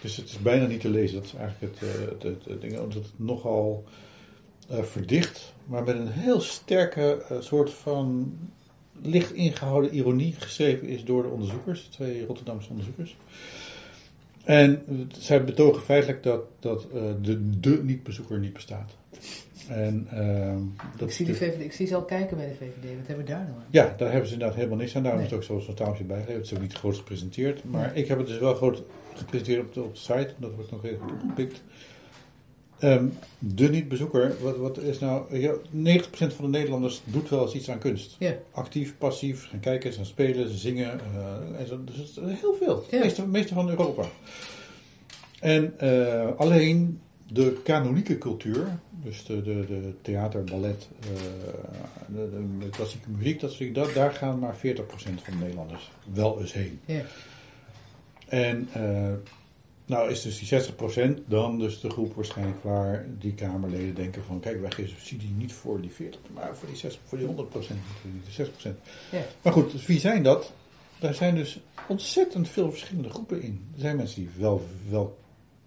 Dus 0.00 0.16
het 0.16 0.28
is 0.28 0.38
bijna 0.38 0.66
niet 0.66 0.80
te 0.80 0.88
lezen. 0.90 1.16
Dat 1.16 1.24
is 1.24 1.34
eigenlijk 1.34 1.74
het, 1.80 1.88
eh, 1.88 2.00
het, 2.08 2.22
het, 2.22 2.44
het 2.44 2.60
ding. 2.60 2.78
Omdat 2.78 2.94
het 3.02 3.12
nogal 3.16 3.84
eh, 4.68 4.82
verdicht, 4.82 5.54
maar 5.66 5.84
met 5.84 5.94
een 5.96 6.08
heel 6.08 6.40
sterke 6.40 7.24
soort 7.40 7.70
van 7.72 8.34
licht 9.02 9.32
ingehouden 9.32 9.94
ironie 9.94 10.34
geschreven 10.38 10.88
is 10.88 11.04
door 11.04 11.22
de 11.22 11.28
onderzoekers, 11.28 11.84
de 11.84 11.90
twee 11.90 12.26
Rotterdamse 12.26 12.70
onderzoekers. 12.70 13.16
En 14.44 14.82
zij 15.18 15.44
betogen 15.44 15.82
feitelijk 15.82 16.22
dat, 16.22 16.40
dat 16.60 16.86
eh, 16.94 17.02
de, 17.22 17.60
de 17.60 17.80
niet-bezoeker 17.82 18.38
niet 18.38 18.52
bestaat. 18.52 18.96
En 19.68 20.06
ehm, 20.10 20.58
dat 20.96 21.08
Ik 21.08 21.14
zie, 21.14 21.26
die 21.26 21.34
VVD, 21.34 21.60
ik 21.60 21.72
zie 21.72 21.86
ze 21.86 21.94
al 21.94 22.04
kijken 22.04 22.36
bij 22.36 22.46
de 22.46 22.54
VVD. 22.54 22.96
Wat 22.98 23.06
hebben 23.06 23.24
we 23.24 23.30
daar 23.30 23.42
nou 23.44 23.56
aan? 23.56 23.64
ja, 23.70 23.94
daar 23.96 24.08
hebben 24.10 24.26
ze 24.28 24.32
inderdaad 24.32 24.56
helemaal 24.56 24.78
niks 24.78 24.96
aan. 24.96 25.02
Daarom 25.02 25.20
Nee. 25.20 25.30
is 25.30 25.36
het 25.36 25.50
ook 25.50 25.58
zo 25.58 25.64
zo'n 25.64 25.74
taaltje 25.74 26.04
bijgegeven. 26.04 26.36
Het 26.40 26.46
is 26.50 26.54
ook 26.54 26.60
niet 26.62 26.72
groot 26.72 26.96
gepresenteerd. 26.96 27.64
Maar 27.64 27.86
Nee. 27.92 28.02
ik 28.02 28.08
heb 28.08 28.18
het 28.18 28.26
dus 28.26 28.38
wel 28.38 28.54
groot 28.54 28.82
gepresenteerd 29.14 29.60
op 29.66 29.74
de, 29.74 29.82
op 29.82 29.94
de 29.94 30.00
site. 30.00 30.30
Dat 30.38 30.54
wordt 30.54 30.70
nog 30.70 30.84
even 30.84 30.98
goed 31.00 31.12
opgepikt. 31.12 31.62
Ehm, 32.82 33.06
de 33.38 33.68
niet-bezoeker, 33.68 34.34
wat, 34.40 34.56
wat 34.56 34.78
is 34.78 34.98
nou... 34.98 35.38
Ja, 35.38 35.54
90% 35.54 35.56
van 36.10 36.44
de 36.44 36.48
Nederlanders 36.48 37.02
doet 37.04 37.28
wel 37.28 37.42
eens 37.42 37.54
iets 37.54 37.70
aan 37.70 37.78
kunst. 37.78 38.16
Ja. 38.18 38.34
Actief, 38.50 38.94
passief, 38.98 39.48
gaan 39.48 39.60
kijken, 39.60 39.92
gaan 39.92 40.04
spelen, 40.04 40.48
ze 40.48 40.56
zingen. 40.56 41.00
eh, 41.00 41.60
en 41.60 41.66
zo, 41.66 41.84
dus 41.84 42.18
heel 42.40 42.54
veel. 42.54 42.84
Ja. 42.90 42.98
Meeste, 42.98 43.26
meeste 43.26 43.54
van 43.54 43.68
Europa. 43.68 44.04
En 45.40 45.78
eh, 45.78 46.36
alleen 46.36 47.00
de 47.26 47.60
kanonieke 47.64 48.18
cultuur, 48.18 48.78
dus 49.02 49.24
de, 49.24 49.42
de, 49.42 49.66
de 49.66 49.94
theater, 50.02 50.44
ballet, 50.44 50.88
eh, 51.00 51.08
de, 52.08 52.68
klassieke 52.70 53.10
muziek, 53.10 53.40
dat, 53.40 53.52
soort 53.52 53.74
dat, 53.74 53.94
daar 53.94 54.12
gaan 54.12 54.38
maar 54.38 54.56
40% 54.56 54.60
van 54.60 55.14
de 55.26 55.38
Nederlanders 55.40 55.90
wel 56.12 56.40
eens 56.40 56.52
heen. 56.52 56.80
Ja. 56.84 57.02
En 58.28 58.68
nou 59.92 60.10
is 60.10 60.22
dus 60.22 60.48
die 60.48 60.60
60% 61.20 61.26
dan 61.26 61.58
dus 61.58 61.80
de 61.80 61.90
groep 61.90 62.14
waarschijnlijk 62.14 62.62
waar 62.62 63.06
die 63.18 63.34
Kamerleden 63.34 63.94
denken 63.94 64.24
van 64.24 64.40
kijk, 64.40 64.60
wij 64.60 64.70
geven 64.70 64.90
subsidie 64.90 65.34
niet 65.36 65.52
voor 65.52 65.80
die 65.80 65.90
40, 65.90 66.20
maar 66.34 66.56
voor 66.56 66.68
die, 66.68 66.76
6, 66.76 67.00
voor 67.04 67.18
die 67.18 67.26
100%, 67.26 67.30
die 68.36 68.46
60%. 68.46 68.50
Ja. 69.10 69.22
Maar 69.42 69.52
goed, 69.52 69.72
dus 69.72 69.86
wie 69.86 69.98
zijn 70.00 70.22
dat? 70.22 70.52
Daar 70.98 71.14
zijn 71.14 71.34
dus 71.34 71.60
ontzettend 71.88 72.48
veel 72.48 72.70
verschillende 72.70 73.10
groepen 73.10 73.42
in. 73.42 73.64
Er 73.74 73.80
zijn 73.80 73.96
mensen 73.96 74.20
die 74.20 74.30
wel, 74.38 74.66
wel 74.90 75.18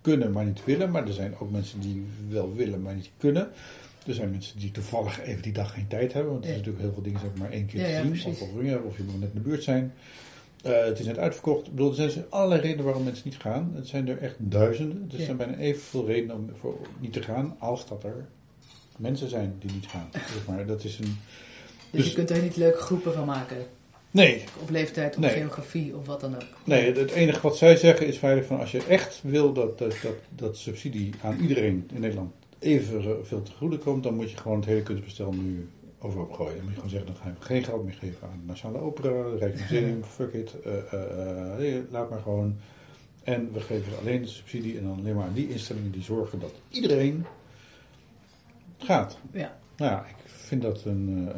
kunnen, 0.01 0.31
maar 0.31 0.45
niet 0.45 0.65
willen. 0.65 0.91
Maar 0.91 1.07
er 1.07 1.13
zijn 1.13 1.35
ook 1.39 1.51
mensen 1.51 1.79
die 1.79 2.05
wel 2.29 2.53
willen, 2.53 2.81
maar 2.81 2.95
niet 2.95 3.11
kunnen. 3.17 3.49
Er 4.07 4.13
zijn 4.13 4.31
mensen 4.31 4.59
die 4.59 4.71
toevallig 4.71 5.21
even 5.21 5.41
die 5.41 5.53
dag 5.53 5.73
geen 5.73 5.87
tijd 5.87 6.13
hebben. 6.13 6.31
Want 6.31 6.43
er 6.43 6.49
Ja. 6.49 6.55
zijn 6.55 6.65
natuurlijk 6.65 6.85
heel 6.85 6.93
veel 6.93 7.03
dingen 7.03 7.19
zijn 7.19 7.31
maar 7.39 7.51
één 7.51 7.65
keer 7.65 7.89
Ja, 7.89 8.01
te 8.01 8.15
zien. 8.15 8.31
Of, 8.31 8.41
of, 8.41 8.49
of 8.85 8.97
je 8.97 9.03
moet 9.03 9.19
net 9.19 9.29
in 9.29 9.35
de 9.43 9.49
buurt 9.49 9.63
zijn. 9.63 9.93
Eh, 10.65 10.85
het 10.85 10.99
is 10.99 11.05
net 11.05 11.17
uitverkocht. 11.17 11.65
Ik 11.65 11.71
bedoel, 11.71 11.89
er 11.89 11.95
zijn 11.95 12.07
dus 12.07 12.17
allerlei 12.29 12.61
redenen 12.61 12.85
waarom 12.85 13.03
mensen 13.03 13.23
niet 13.25 13.37
gaan. 13.41 13.71
Het 13.75 13.87
zijn 13.87 14.07
er 14.07 14.17
echt 14.17 14.35
duizenden. 14.37 15.09
Er 15.11 15.19
Ja. 15.19 15.25
zijn 15.25 15.37
bijna 15.37 15.57
evenveel 15.57 16.05
redenen 16.05 16.35
om 16.35 16.49
voor 16.59 16.77
niet 16.99 17.13
te 17.13 17.21
gaan. 17.21 17.55
Als 17.59 17.87
dat 17.87 18.03
er 18.03 18.25
mensen 18.97 19.29
zijn 19.29 19.55
die 19.59 19.71
niet 19.71 19.85
gaan. 19.87 20.09
Zeg 20.11 20.47
maar, 20.47 20.65
dat 20.65 20.83
is 20.83 20.97
een... 20.99 21.17
Dus, 21.91 22.01
Dus- 22.01 22.07
je 22.09 22.13
kunt 22.15 22.29
er 22.29 22.41
niet 22.41 22.55
leuke 22.57 22.77
groepen 22.77 23.13
van 23.13 23.25
maken. 23.25 23.57
Nee, 24.11 24.43
Op 24.61 24.69
leeftijd, 24.69 25.15
op 25.15 25.21
Nee. 25.21 25.31
geografie 25.31 25.95
of 25.95 26.05
wat 26.05 26.21
dan 26.21 26.35
ook. 26.35 26.41
Nee, 26.63 26.85
het- 26.85 26.97
het 26.97 27.11
enige 27.11 27.41
wat 27.41 27.57
zij 27.57 27.75
zeggen 27.75 28.07
is 28.07 28.17
feitelijk 28.17 28.49
van 28.51 28.59
als 28.59 28.71
je 28.71 28.83
echt 28.87 29.19
wil 29.23 29.53
dat, 29.53 29.77
dat, 29.77 29.95
dat, 30.03 30.13
dat 30.35 30.57
subsidie 30.57 31.13
aan 31.21 31.39
iedereen 31.39 31.89
in 31.93 32.01
Nederland 32.01 32.31
evenveel 32.59 33.41
te 33.43 33.51
goede 33.57 33.77
komt, 33.77 34.03
dan 34.03 34.15
moet 34.15 34.31
je 34.31 34.37
gewoon 34.37 34.57
het 34.57 34.65
hele 34.65 34.83
kunstbestel 34.83 35.31
nu 35.33 35.67
overhoop 36.05 36.33
gooien. 36.33 36.55
Dan 36.55 36.63
moet 36.63 36.73
je 36.73 36.75
gewoon 36.75 36.89
zeggen, 36.89 37.13
dan 37.13 37.21
gaan 37.21 37.35
we 37.39 37.45
geen 37.45 37.63
geld 37.63 37.83
meer 37.83 37.93
geven 37.93 38.27
aan 38.27 38.39
de 38.39 38.45
Nationale 38.45 38.79
Opera, 38.79 39.29
het 39.29 39.39
Rijksmuseum, 39.39 40.03
fuck 40.03 40.33
it, 40.33 40.61
eh, 40.61 40.93
eh, 40.93 41.77
eh, 41.77 41.83
laat 41.91 42.09
maar 42.09 42.19
gewoon. 42.19 42.57
En 43.23 43.53
we 43.53 43.61
geven 43.61 43.97
alleen 43.99 44.21
de 44.21 44.27
subsidie 44.27 44.77
en 44.77 44.83
dan 44.83 44.97
alleen 44.97 45.15
maar 45.15 45.25
aan 45.25 45.33
die 45.33 45.49
instellingen 45.49 45.91
die 45.91 46.03
zorgen 46.03 46.39
dat 46.39 46.53
iedereen 46.69 47.25
gaat. 48.77 49.17
Ja. 49.31 49.57
Nou 49.77 49.91
ja, 49.91 50.05
ik 50.05 50.15
vind 50.25 50.61
dat 50.61 50.83
een. 50.85 51.29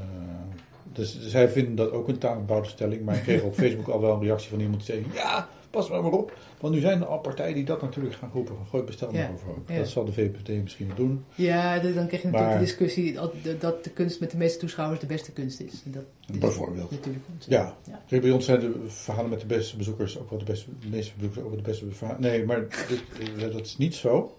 dus 0.93 1.19
zij 1.21 1.49
vinden 1.49 1.75
dat 1.75 1.91
ook 1.91 2.07
een 2.07 2.17
taakbouwde 2.17 2.69
stelling. 2.69 3.05
Maar 3.05 3.15
ik 3.15 3.23
kreeg 3.23 3.41
op 3.41 3.55
Facebook 3.63 3.87
al 3.87 4.01
wel 4.01 4.13
een 4.13 4.21
reactie 4.21 4.49
van 4.49 4.59
iemand 4.59 4.85
die 4.85 4.95
zei: 4.95 5.05
Ja, 5.13 5.47
pas 5.77 5.89
maar 5.89 6.01
maar 6.03 6.11
op. 6.11 6.37
Want 6.59 6.73
nu 6.73 6.79
zijn 6.79 7.01
er 7.01 7.07
al 7.07 7.19
partijen 7.19 7.55
die 7.55 7.63
dat 7.63 7.81
natuurlijk 7.81 8.15
gaan 8.15 8.29
roepen: 8.33 8.55
van, 8.55 8.65
Gooi 8.65 8.83
bestel 8.83 9.11
maar 9.11 9.21
Ja, 9.21 9.31
ja. 9.67 9.77
Dat 9.77 9.87
zal 9.87 10.05
de 10.05 10.13
VVD 10.13 10.63
misschien 10.63 10.87
wel 10.87 10.95
doen. 10.95 11.23
Ja, 11.35 11.79
dan 11.79 11.91
krijg 12.07 12.09
je 12.09 12.09
natuurlijk 12.11 12.33
Maar- 12.33 12.53
de 12.53 12.59
discussie 12.59 13.13
dat- 13.59 13.83
de 13.83 13.89
kunst 13.89 14.19
met 14.19 14.31
de 14.31 14.37
meeste 14.37 14.59
toeschouwers 14.59 14.99
de 14.99 15.05
beste 15.05 15.31
kunst 15.31 15.59
is. 15.59 15.81
En 15.85 15.91
dat 15.91 16.03
is 16.29 16.37
Bijvoorbeeld. 16.37 16.91
Natuurlijk. 16.91 17.25
Ja. 17.47 17.75
ja. 17.89 18.01
Kijk, 18.07 18.21
bij 18.21 18.31
ons 18.31 18.45
zijn 18.45 18.59
de 18.59 18.73
verhalen 18.87 19.29
met 19.29 19.39
de 19.39 19.45
beste 19.45 19.77
bezoekers 19.77 20.19
ook 20.19 20.29
wel 20.29 20.39
de, 20.39 20.45
beste, 20.45 20.65
de 20.79 20.87
meeste 20.87 21.13
bezoekers 21.15 21.43
ook 21.43 21.49
wel 21.49 21.57
de 21.61 21.69
beste 21.69 21.91
verhalen. 21.91 22.21
Nee, 22.21 22.45
maar 22.45 22.61
dit, 22.87 23.51
dat 23.51 23.65
is 23.65 23.77
niet 23.77 23.95
zo. 23.95 24.37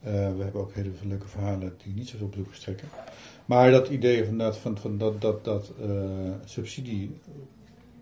Eh, 0.00 0.12
we 0.12 0.42
hebben 0.42 0.60
ook 0.60 0.72
hele 0.74 0.90
leuke 1.02 1.28
verhalen 1.28 1.74
die 1.84 1.94
niet 1.94 2.08
zoveel 2.08 2.28
bezoekers 2.28 2.60
trekken. 2.60 2.88
Maar 3.46 3.70
dat 3.70 3.88
idee 3.88 4.24
van 4.24 4.38
dat, 4.38 4.56
van, 4.56 4.78
van 4.78 4.98
dat, 4.98 5.20
dat, 5.20 5.44
dat 5.44 5.72
eh, 5.82 5.90
subsidie. 6.44 7.10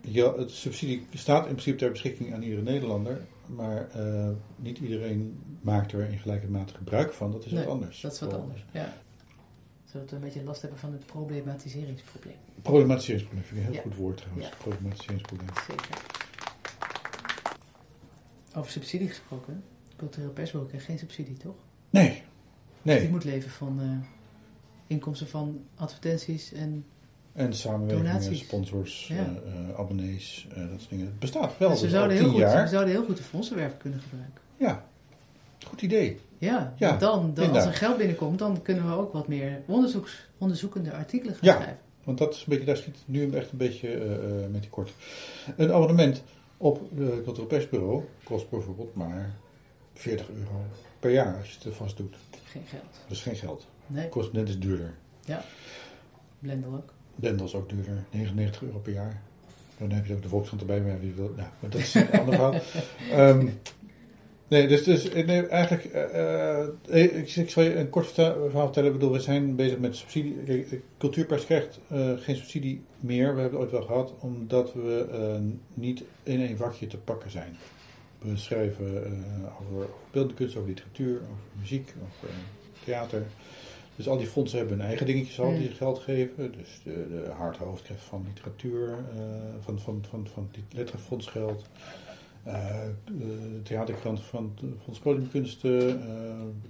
Ja, 0.01 0.37
het 0.37 0.51
subsidie 0.51 1.07
staat 1.15 1.43
in 1.47 1.51
principe 1.53 1.77
ter 1.77 1.91
beschikking 1.91 2.35
aan 2.35 2.43
iedere 2.43 2.63
Nederlander. 2.63 3.21
Maar 3.47 3.89
eh, 3.91 4.29
niet 4.57 4.79
iedereen 4.79 5.43
maakt 5.61 5.93
er 5.93 6.01
in 6.11 6.19
gelijke 6.19 6.47
mate 6.51 6.75
gebruik 6.75 7.13
van. 7.13 7.33
Dat 7.33 7.45
is 7.45 7.53
Nee, 7.53 7.65
wat 7.65 7.73
anders. 7.73 8.01
Dat 8.01 8.13
is 8.13 8.21
wat 8.21 8.33
anders. 8.35 8.65
Ja. 8.73 8.97
Zodat 9.85 10.11
we 10.11 10.17
een 10.17 10.23
beetje 10.23 10.43
last 10.43 10.61
hebben 10.61 10.79
van 10.81 10.93
het 10.93 11.07
problematiseringsprobleem. 11.07 12.35
Problematiseringsprobleem 12.63 13.45
vind 13.47 13.61
ik 13.61 13.67
een 13.67 13.73
heel 13.73 13.83
Ja. 13.83 13.89
goed 13.91 13.97
woord 13.99 14.17
trouwens. 14.17 14.47
Ja. 14.49 14.53
Problematiseringsprobleem. 14.59 15.49
Zeker. 15.67 16.03
Over 18.55 18.71
subsidie 18.71 19.09
gesproken. 19.09 19.63
Cultureel 19.97 20.31
persbureau 20.31 20.69
krijgt 20.69 20.87
geen 20.87 20.99
subsidie, 20.99 21.37
toch? 21.37 21.55
Nee. 21.91 22.09
Die 22.83 22.95
Nee. 22.95 23.09
moet 23.09 23.25
leven 23.25 23.51
van 23.51 23.81
eh, 23.81 23.87
inkomsten 24.87 25.29
van 25.29 25.65
advertenties 25.75 26.53
en 26.53 26.85
En 27.33 27.53
samenwerkingen, 27.55 28.13
Donaties. 28.13 28.41
sponsors, 28.41 29.07
Ja. 29.09 29.15
eh, 29.17 29.23
eh, 29.71 29.79
abonnees, 29.79 30.47
eh, 30.51 30.57
dat 30.71 30.79
soort 30.79 30.91
dingen. 30.91 31.07
Het 31.07 31.19
bestaat 31.19 31.59
wel. 31.59 31.69
dus 31.69 31.79
we 31.79 31.85
dus 31.87 31.95
zouden, 31.95 32.17
heel 32.17 32.29
goed, 32.29 32.39
jaar. 32.39 32.63
we 32.63 32.69
zouden 32.69 32.95
heel 32.95 33.05
goed 33.05 33.17
de 33.17 33.23
fondsenwerf 33.23 33.77
kunnen 33.77 34.01
gebruiken. 34.01 34.41
Ja, 34.57 34.85
goed 35.67 35.83
idee. 35.83 36.21
Ja, 36.39 36.75
Ja, 36.77 36.97
dan, 36.97 37.35
dan 37.35 37.51
als 37.55 37.65
er 37.65 37.73
geld 37.73 37.97
binnenkomt, 37.97 38.39
dan 38.39 38.63
kunnen 38.63 38.87
we 38.89 38.95
ook 38.95 39.13
wat 39.13 39.29
meer 39.29 39.63
onderzoeks, 39.67 40.29
onderzoekende 40.39 40.93
artikelen 40.93 41.35
gaan 41.35 41.49
Ja. 41.49 41.55
schrijven. 41.55 41.79
Want 42.05 42.19
dat 42.19 42.35
is 42.35 42.39
een 42.41 42.45
beetje, 42.49 42.65
daar 42.65 42.77
schiet 42.77 42.95
het 42.95 43.05
nu 43.09 43.31
echt 43.33 43.51
een 43.53 43.59
beetje 43.59 43.89
eh, 43.95 44.51
met 44.51 44.61
die 44.61 44.71
kort. 44.71 44.93
Een 45.57 45.73
abonnement 45.73 46.23
op 46.57 46.81
het 46.97 47.23
Cultureel 47.23 47.47
Persbureau 47.47 48.05
kost 48.25 48.51
bijvoorbeeld 48.51 48.95
maar 48.95 49.35
40 49.95 50.31
euro 50.31 50.61
per 50.99 51.11
jaar 51.11 51.37
als 51.39 51.51
je 51.51 51.69
het 51.69 51.77
vast 51.77 51.97
doet. 51.97 52.17
Geen 52.45 52.63
geld. 52.67 52.83
Dat 53.09 53.17
is 53.17 53.23
geen 53.23 53.37
geld. 53.37 53.67
Nee, 53.87 54.09
Kost 54.09 54.33
net 54.33 54.49
is 54.49 54.59
duurder. 54.59 54.95
Blendel 56.39 56.73
ook. 56.75 56.93
Blendel 57.21 57.47
is 57.47 57.55
ook 57.55 57.69
duurder, 57.69 58.05
99 58.11 58.63
euro 58.63 58.79
per 58.79 58.93
jaar. 58.93 59.23
Dan 59.79 59.91
heb 59.91 60.07
je 60.07 60.15
ook 60.15 60.23
de 60.23 60.29
Volkskrant 60.29 60.61
erbij, 60.61 60.81
maar 60.81 61.01
wie 61.01 61.13
wil. 61.13 61.33
Nou, 61.37 61.49
maar 61.61 61.71
dat 61.71 61.81
is 61.81 61.95
een 61.95 62.11
ander 62.21 62.35
verhaal. 62.35 62.55
Ehm, 63.11 63.49
nee, 64.49 64.69
dus, 64.69 64.85
dus 64.85 65.09
eh, 65.09 65.27
nee, 65.27 65.47
eigenlijk, 65.47 65.85
eh, 65.85 66.61
eh, 66.61 67.19
ik, 67.19 67.37
ik 67.37 67.51
zal 67.51 67.63
je 67.63 67.77
een 67.77 67.91
kort 67.91 68.07
verhaal 68.07 68.65
vertellen. 68.65 68.93
Ik 68.93 68.99
bedoel, 68.99 69.13
we 69.13 69.21
zijn 69.21 69.57
bezig 69.57 69.79
met 69.79 69.97
subsidie. 69.97 70.35
Kijk, 70.45 70.81
Cultuurpers 70.99 71.45
krijgt 71.45 71.81
geen 72.17 72.37
subsidie 72.37 72.83
meer. 73.01 73.35
We 73.35 73.41
hebben 73.41 73.61
het 73.61 73.61
ooit 73.61 73.71
wel 73.71 73.83
gehad, 73.83 74.15
omdat 74.21 74.73
we 74.73 75.41
niet 75.75 76.03
in 76.23 76.41
één 76.41 76.57
vakje 76.57 76.87
te 76.87 76.99
pakken 76.99 77.31
zijn. 77.31 77.57
We 78.19 78.37
schrijven 78.37 78.87
over 79.61 79.89
beeldende 80.11 80.37
kunst, 80.37 80.57
over 80.57 80.69
literatuur, 80.69 81.15
over 81.15 81.59
muziek, 81.61 81.95
over 82.03 82.35
theater. 82.85 83.27
Dus 84.01 84.09
al 84.09 84.19
die 84.19 84.27
fondsen 84.27 84.59
hebben 84.59 84.79
hun 84.79 84.87
eigen 84.87 85.07
dingetjes 85.07 85.41
al 85.41 85.55
die 85.55 85.69
geld 85.69 85.99
geven. 85.99 86.53
Dus 86.53 86.81
de, 86.85 87.07
de 87.09 87.33
krijgt 87.83 88.05
van 88.05 88.25
literatuur, 88.27 88.89
eh, 88.89 89.23
van, 89.61 89.79
van, 89.79 90.05
van, 90.09 90.27
van 90.33 90.49
het 90.53 90.75
letterenfonds 90.75 91.27
geld. 91.27 91.65
Eh, 92.43 92.81
de 93.05 93.61
theaterkrant 93.63 94.21
van 94.21 94.53
het 94.61 94.71
Fonds 94.85 94.99
Podiumkunsten. 94.99 95.89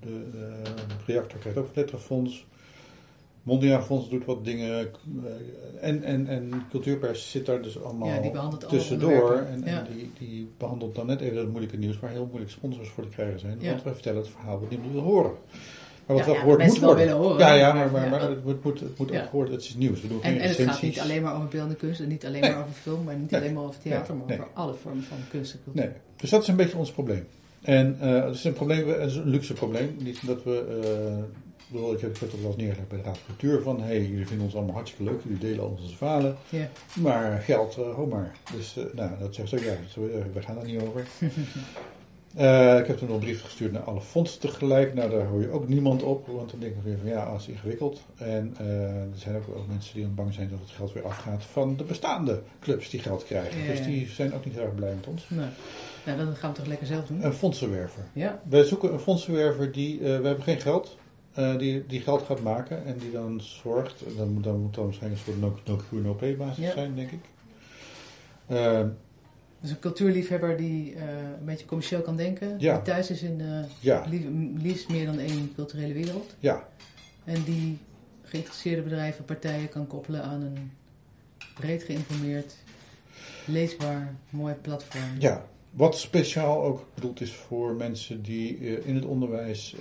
eh, 0.01 0.73
de 0.81 1.05
reactor 1.07 1.39
krijgt 1.39 1.59
ook 1.59 1.69
letterenfonds. 1.75 2.47
Mondiaal 3.43 3.83
Fonds 3.83 4.09
doet 4.09 4.25
wat 4.25 4.45
dingen. 4.45 4.91
en, 5.81 6.03
en, 6.03 6.27
en 6.27 6.67
Cultuurpers 6.71 7.31
zit 7.31 7.47
daar 7.47 7.63
dus 7.63 7.83
allemaal 7.83 8.09
Ja, 8.09 8.49
tussendoor. 8.69 9.33
En, 9.33 9.65
die, 9.93 10.11
die 10.19 10.49
behandelt 10.59 10.95
dan 10.95 11.07
net 11.07 11.21
even 11.21 11.39
het 11.39 11.49
moeilijke 11.49 11.77
nieuws 11.77 11.99
waar 11.99 12.11
heel 12.11 12.27
moeilijk 12.27 12.51
sponsors 12.51 12.89
voor 12.89 13.05
te 13.05 13.11
krijgen 13.11 13.41
zijn. 13.41 13.61
Ja. 13.61 13.71
Want 13.71 13.83
wij 13.83 13.93
vertellen 13.93 14.21
het 14.21 14.31
verhaal 14.31 14.61
wat 14.61 14.71
niemand 14.71 14.93
wil 14.93 15.03
horen. 15.03 15.33
Maar 16.17 16.19
wat 16.19 16.27
Ja, 16.27 16.33
wel 16.33 16.41
gehoord 16.41 16.67
moet 16.67 16.79
wel 16.79 16.95
worden. 16.95 17.15
horen. 17.17 17.39
Ja, 17.39 17.53
ja, 17.55 17.73
maar, 17.73 18.21
het 18.21 18.45
moet, 18.45 18.65
moet, 18.65 18.81
het 18.81 18.99
moet 18.99 19.11
Ja. 19.11 19.23
ook 19.23 19.29
gehoord. 19.29 19.51
Het 19.51 19.61
is 19.63 19.75
nieuws. 19.75 20.01
We 20.01 20.09
doen 20.09 20.21
geen 20.21 20.33
En, 20.35 20.41
en 20.41 20.49
het 20.49 20.61
gaat 20.61 20.83
niet 20.83 21.01
alleen 21.01 21.23
maar 21.23 21.35
over 21.37 21.49
beeldende 21.49 21.75
kunst 21.77 22.01
en 22.01 22.09
niet 22.09 22.27
alleen 22.27 22.41
Nee. 22.41 22.51
maar 22.51 22.61
over 22.61 22.73
film, 22.73 23.05
maar 23.05 23.17
niet 23.17 23.31
Nee. 23.31 23.41
alleen 23.41 23.55
maar 23.55 23.63
over 23.65 23.81
theater, 23.81 24.15
maar 24.15 24.27
Nee. 24.27 24.39
over 24.39 24.51
alle 24.55 24.75
vormen 24.75 25.03
van 25.05 25.17
kunst 25.31 25.53
en 25.53 25.61
cultuur. 25.65 25.83
Nee, 25.85 25.93
dus 26.17 26.31
dat 26.31 26.43
is 26.43 26.49
een 26.49 26.57
beetje 26.57 26.77
ons 26.77 26.91
probleem. 26.93 27.27
En 27.63 27.97
eh, 28.01 28.25
het 28.25 28.35
is 28.35 28.45
een 28.45 28.53
probleem, 28.53 28.89
het 28.89 29.11
is 29.11 29.17
een 29.17 29.29
luxe 29.29 29.53
probleem. 29.53 29.97
Niet 29.99 30.27
dat 30.27 30.43
we, 30.45 30.65
eh, 31.73 31.93
ik 31.93 32.01
heb 32.01 32.21
het 32.21 32.41
wel 32.41 32.47
eens 32.47 32.57
neergelegd 32.57 32.89
bij 32.89 32.99
de 32.99 33.05
Raad 33.05 33.19
van 33.19 33.37
Cultuur 33.37 33.63
van, 33.63 33.83
hey, 33.83 34.03
jullie 34.07 34.27
vinden 34.27 34.45
ons 34.47 34.55
allemaal 34.55 34.75
hartstikke 34.75 35.11
leuk, 35.13 35.21
jullie 35.23 35.39
delen 35.39 35.61
al 35.61 35.77
onze 35.83 35.97
verhalen, 35.97 36.37
Ja. 36.49 36.69
maar 36.95 37.41
geld, 37.41 37.77
eh 37.77 37.95
ho 37.95 38.07
maar. 38.07 38.33
Dus, 38.57 38.77
eh, 38.77 38.85
nou, 38.95 39.11
dat 39.21 39.35
zegt 39.35 39.49
ze 39.49 39.57
ook, 39.57 39.63
ja, 39.63 39.71
eh, 39.71 40.09
we 40.35 40.43
gaan 40.43 40.55
daar 40.55 40.65
niet 40.65 40.81
over. 40.83 41.07
Eh, 42.37 42.79
ik 42.79 42.87
heb 42.87 42.99
toen 42.99 43.11
een 43.11 43.19
brief 43.19 43.43
gestuurd 43.43 43.73
naar 43.73 43.83
alle 43.83 44.01
fondsen 44.01 44.41
tegelijk. 44.41 44.95
Nou, 44.95 45.11
daar 45.11 45.27
hoor 45.27 45.41
je 45.41 45.51
ook 45.51 45.69
niemand 45.69 46.03
op, 46.03 46.27
want 46.27 46.51
dan 46.51 46.61
denk 46.61 46.73
ik 46.77 46.83
weer 46.83 46.99
van, 46.99 47.09
ja, 47.09 47.31
dat 47.31 47.41
is 47.41 47.47
ingewikkeld. 47.49 48.01
En 48.17 48.55
eh, 48.59 48.85
er 49.01 49.09
zijn 49.15 49.37
ook, 49.37 49.57
ook 49.57 49.67
mensen 49.69 49.95
die 49.95 50.03
dan 50.05 50.15
bang 50.15 50.35
zijn 50.35 50.49
dat 50.51 50.59
het 50.59 50.71
geld 50.71 50.93
weer 50.93 51.05
afgaat 51.05 51.45
van 51.45 51.77
de 51.77 51.85
bestaande 51.85 52.43
clubs 52.61 52.91
die 52.91 53.01
geld 53.01 53.25
krijgen. 53.25 53.61
Ja, 53.61 53.67
Dus 53.67 53.83
die 53.85 54.09
zijn 54.09 54.35
ook 54.35 54.45
niet 54.45 54.57
erg 54.59 54.75
blij 54.75 54.95
met 54.95 55.07
ons. 55.07 55.27
Nee. 55.29 55.47
Nou, 56.07 56.19
dan 56.19 56.37
gaan 56.37 56.51
we 56.51 56.57
toch 56.57 56.67
lekker 56.67 56.87
zelf 56.87 57.07
doen? 57.07 57.25
Een 57.25 57.33
fondsenwerver. 57.33 58.03
Ja, 58.13 58.41
Wij 58.49 58.65
zoeken 58.65 58.93
een 58.93 59.01
fondsenwerver 59.01 59.73
die, 59.73 59.99
eh, 59.99 60.05
we 60.05 60.27
hebben 60.27 60.43
geen 60.43 60.61
geld, 60.61 60.99
die, 61.59 61.87
die 61.87 62.01
geld 62.01 62.23
gaat 62.23 62.43
maken 62.43 62.85
en 62.87 62.97
die 62.99 63.11
dan 63.11 63.41
zorgt, 63.41 64.03
dan, 64.17 64.29
moet- 64.33 64.45
dan 64.45 64.61
moet 64.61 64.75
dan 64.75 64.85
waarschijnlijk 64.85 65.21
een 65.27 65.33
soort 65.33 65.67
no, 65.67 65.75
no 65.75 65.77
Q, 65.91 66.05
no 66.05 66.37
basis 66.37 66.65
Ja. 66.65 66.73
zijn, 66.73 66.95
denk 66.95 67.11
ik. 67.11 67.21
Dus 69.61 69.71
een 69.71 69.79
cultuurliefhebber 69.79 70.57
die 70.57 70.95
eh, 70.95 71.03
een 71.39 71.45
beetje 71.45 71.67
commercieel 71.67 72.01
kan 72.03 72.17
denken, 72.17 72.55
Ja. 72.59 72.75
die 72.75 72.83
thuis 72.83 73.11
is 73.11 73.23
in 73.23 73.41
eh, 73.41 73.65
ja, 73.81 74.05
lief- 74.09 74.63
liefst 74.63 74.89
meer 74.89 75.07
dan 75.07 75.19
één 75.19 75.53
culturele 75.55 75.93
wereld. 75.93 76.37
ja, 76.39 76.69
En 77.25 77.43
die 77.45 77.79
geïnteresseerde 78.23 78.83
bedrijven, 78.83 79.25
partijen 79.25 79.69
kan 79.69 79.87
koppelen 79.87 80.23
aan 80.23 80.43
een 80.43 80.71
breed 81.55 81.83
geïnformeerd, 81.83 82.55
leesbaar, 83.47 84.15
mooi 84.31 84.55
platform. 84.55 85.03
ja. 85.19 85.49
Wat 85.71 85.99
speciaal 85.99 86.63
ook 86.63 86.87
bedoeld 86.95 87.21
is 87.21 87.33
voor 87.35 87.75
mensen 87.75 88.23
die 88.23 88.57
eh, 88.59 88.87
in 88.89 88.95
het 88.95 89.05
onderwijs, 89.05 89.75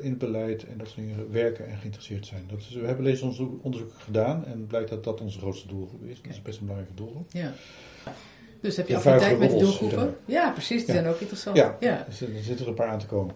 in 0.00 0.10
het 0.10 0.18
beleid 0.18 0.66
en 0.66 0.78
dat 0.78 0.86
soort 0.88 1.00
dingen 1.06 1.30
werken 1.32 1.68
en 1.68 1.76
geïnteresseerd 1.76 2.26
zijn. 2.26 2.42
Dat 2.50 2.58
is, 2.58 2.74
we 2.74 2.86
hebben 2.86 3.04
deze 3.04 3.22
onderzoek, 3.22 3.64
onderzoek 3.64 3.92
gedaan 3.98 4.44
en 4.46 4.66
blijkt 4.66 4.90
dat 4.90 5.04
dat 5.04 5.20
onze 5.20 5.38
grootste 5.38 5.68
doelgroep 5.68 6.02
is. 6.04 6.22
Dat 6.22 6.32
is 6.32 6.42
best 6.42 6.58
een 6.60 6.66
belangrijke 6.66 6.96
doelgroep. 6.96 7.26
Ja. 7.32 7.52
Dus 8.64 8.76
heb 8.76 8.88
je 8.88 8.96
affiniteit 8.96 9.38
met 9.38 9.50
de 9.50 9.56
doelgroepen? 9.58 10.16
Ja, 10.24 10.50
precies, 10.50 10.84
die 10.84 10.94
Ja. 10.94 11.00
zijn 11.00 11.14
ook 11.14 11.20
interessant. 11.20 11.56
Ja. 11.56 11.76
ja. 11.80 12.04
Dus, 12.08 12.20
er 12.20 12.28
zitten 12.42 12.64
er 12.64 12.68
een 12.70 12.74
paar 12.76 12.88
aan 12.88 12.98
te 12.98 13.06
komen. 13.06 13.34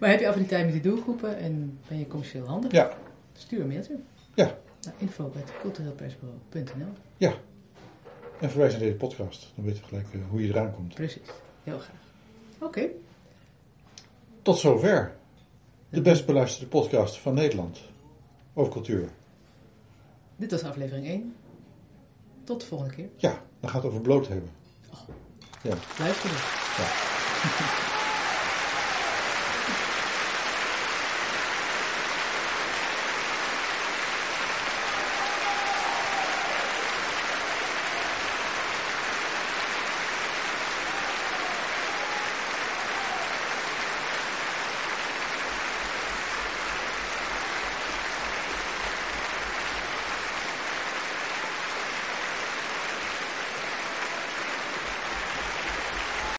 Maar 0.00 0.10
heb 0.14 0.20
je 0.20 0.28
affiniteit 0.28 0.64
met 0.64 0.72
die 0.72 0.82
doelgroepen 0.82 1.38
en 1.38 1.78
ben 1.88 1.98
je 1.98 2.06
commercieel 2.06 2.46
handig? 2.46 2.72
Ja, 2.72 2.92
Stuur 3.32 3.60
een 3.60 3.66
mailtje. 3.66 3.96
Ja. 4.34 4.58
Naar 4.82 4.94
info.cultureelpersbureau.nl 4.98 6.92
en 8.40 8.50
verwijs 8.50 8.70
naar 8.72 8.80
deze 8.80 8.94
podcast. 8.96 9.52
Dan 9.54 9.64
weet 9.64 9.76
je 9.78 9.84
gelijk 9.84 10.06
eh, 10.12 10.20
hoe 10.30 10.42
je 10.42 10.48
eraan 10.48 10.74
komt. 10.74 10.94
Precies, 10.94 11.22
heel 11.64 11.78
graag. 11.78 11.96
Oké, 12.58 12.86
Tot 14.42 14.58
zover. 14.58 15.12
De 15.88 16.00
best 16.00 16.26
beluisterde 16.26 16.66
podcast 16.68 17.18
van 17.18 17.34
Nederland. 17.34 17.80
Over 18.54 18.72
cultuur. 18.72 19.08
dit 20.36 20.50
was 20.50 20.62
aflevering 20.62 21.06
1. 21.06 21.34
Tot 22.50 22.60
de 22.60 22.66
volgende 22.66 22.94
keer. 22.94 23.08
Ja, 23.16 23.42
dan 23.60 23.70
gaat 23.70 23.82
het 23.82 23.90
over 23.90 24.02
bloot 24.02 24.28
hebben. 24.28 24.50
Ja. 25.62 25.74
Luisteren. 25.98 26.36
ja. 26.76 27.88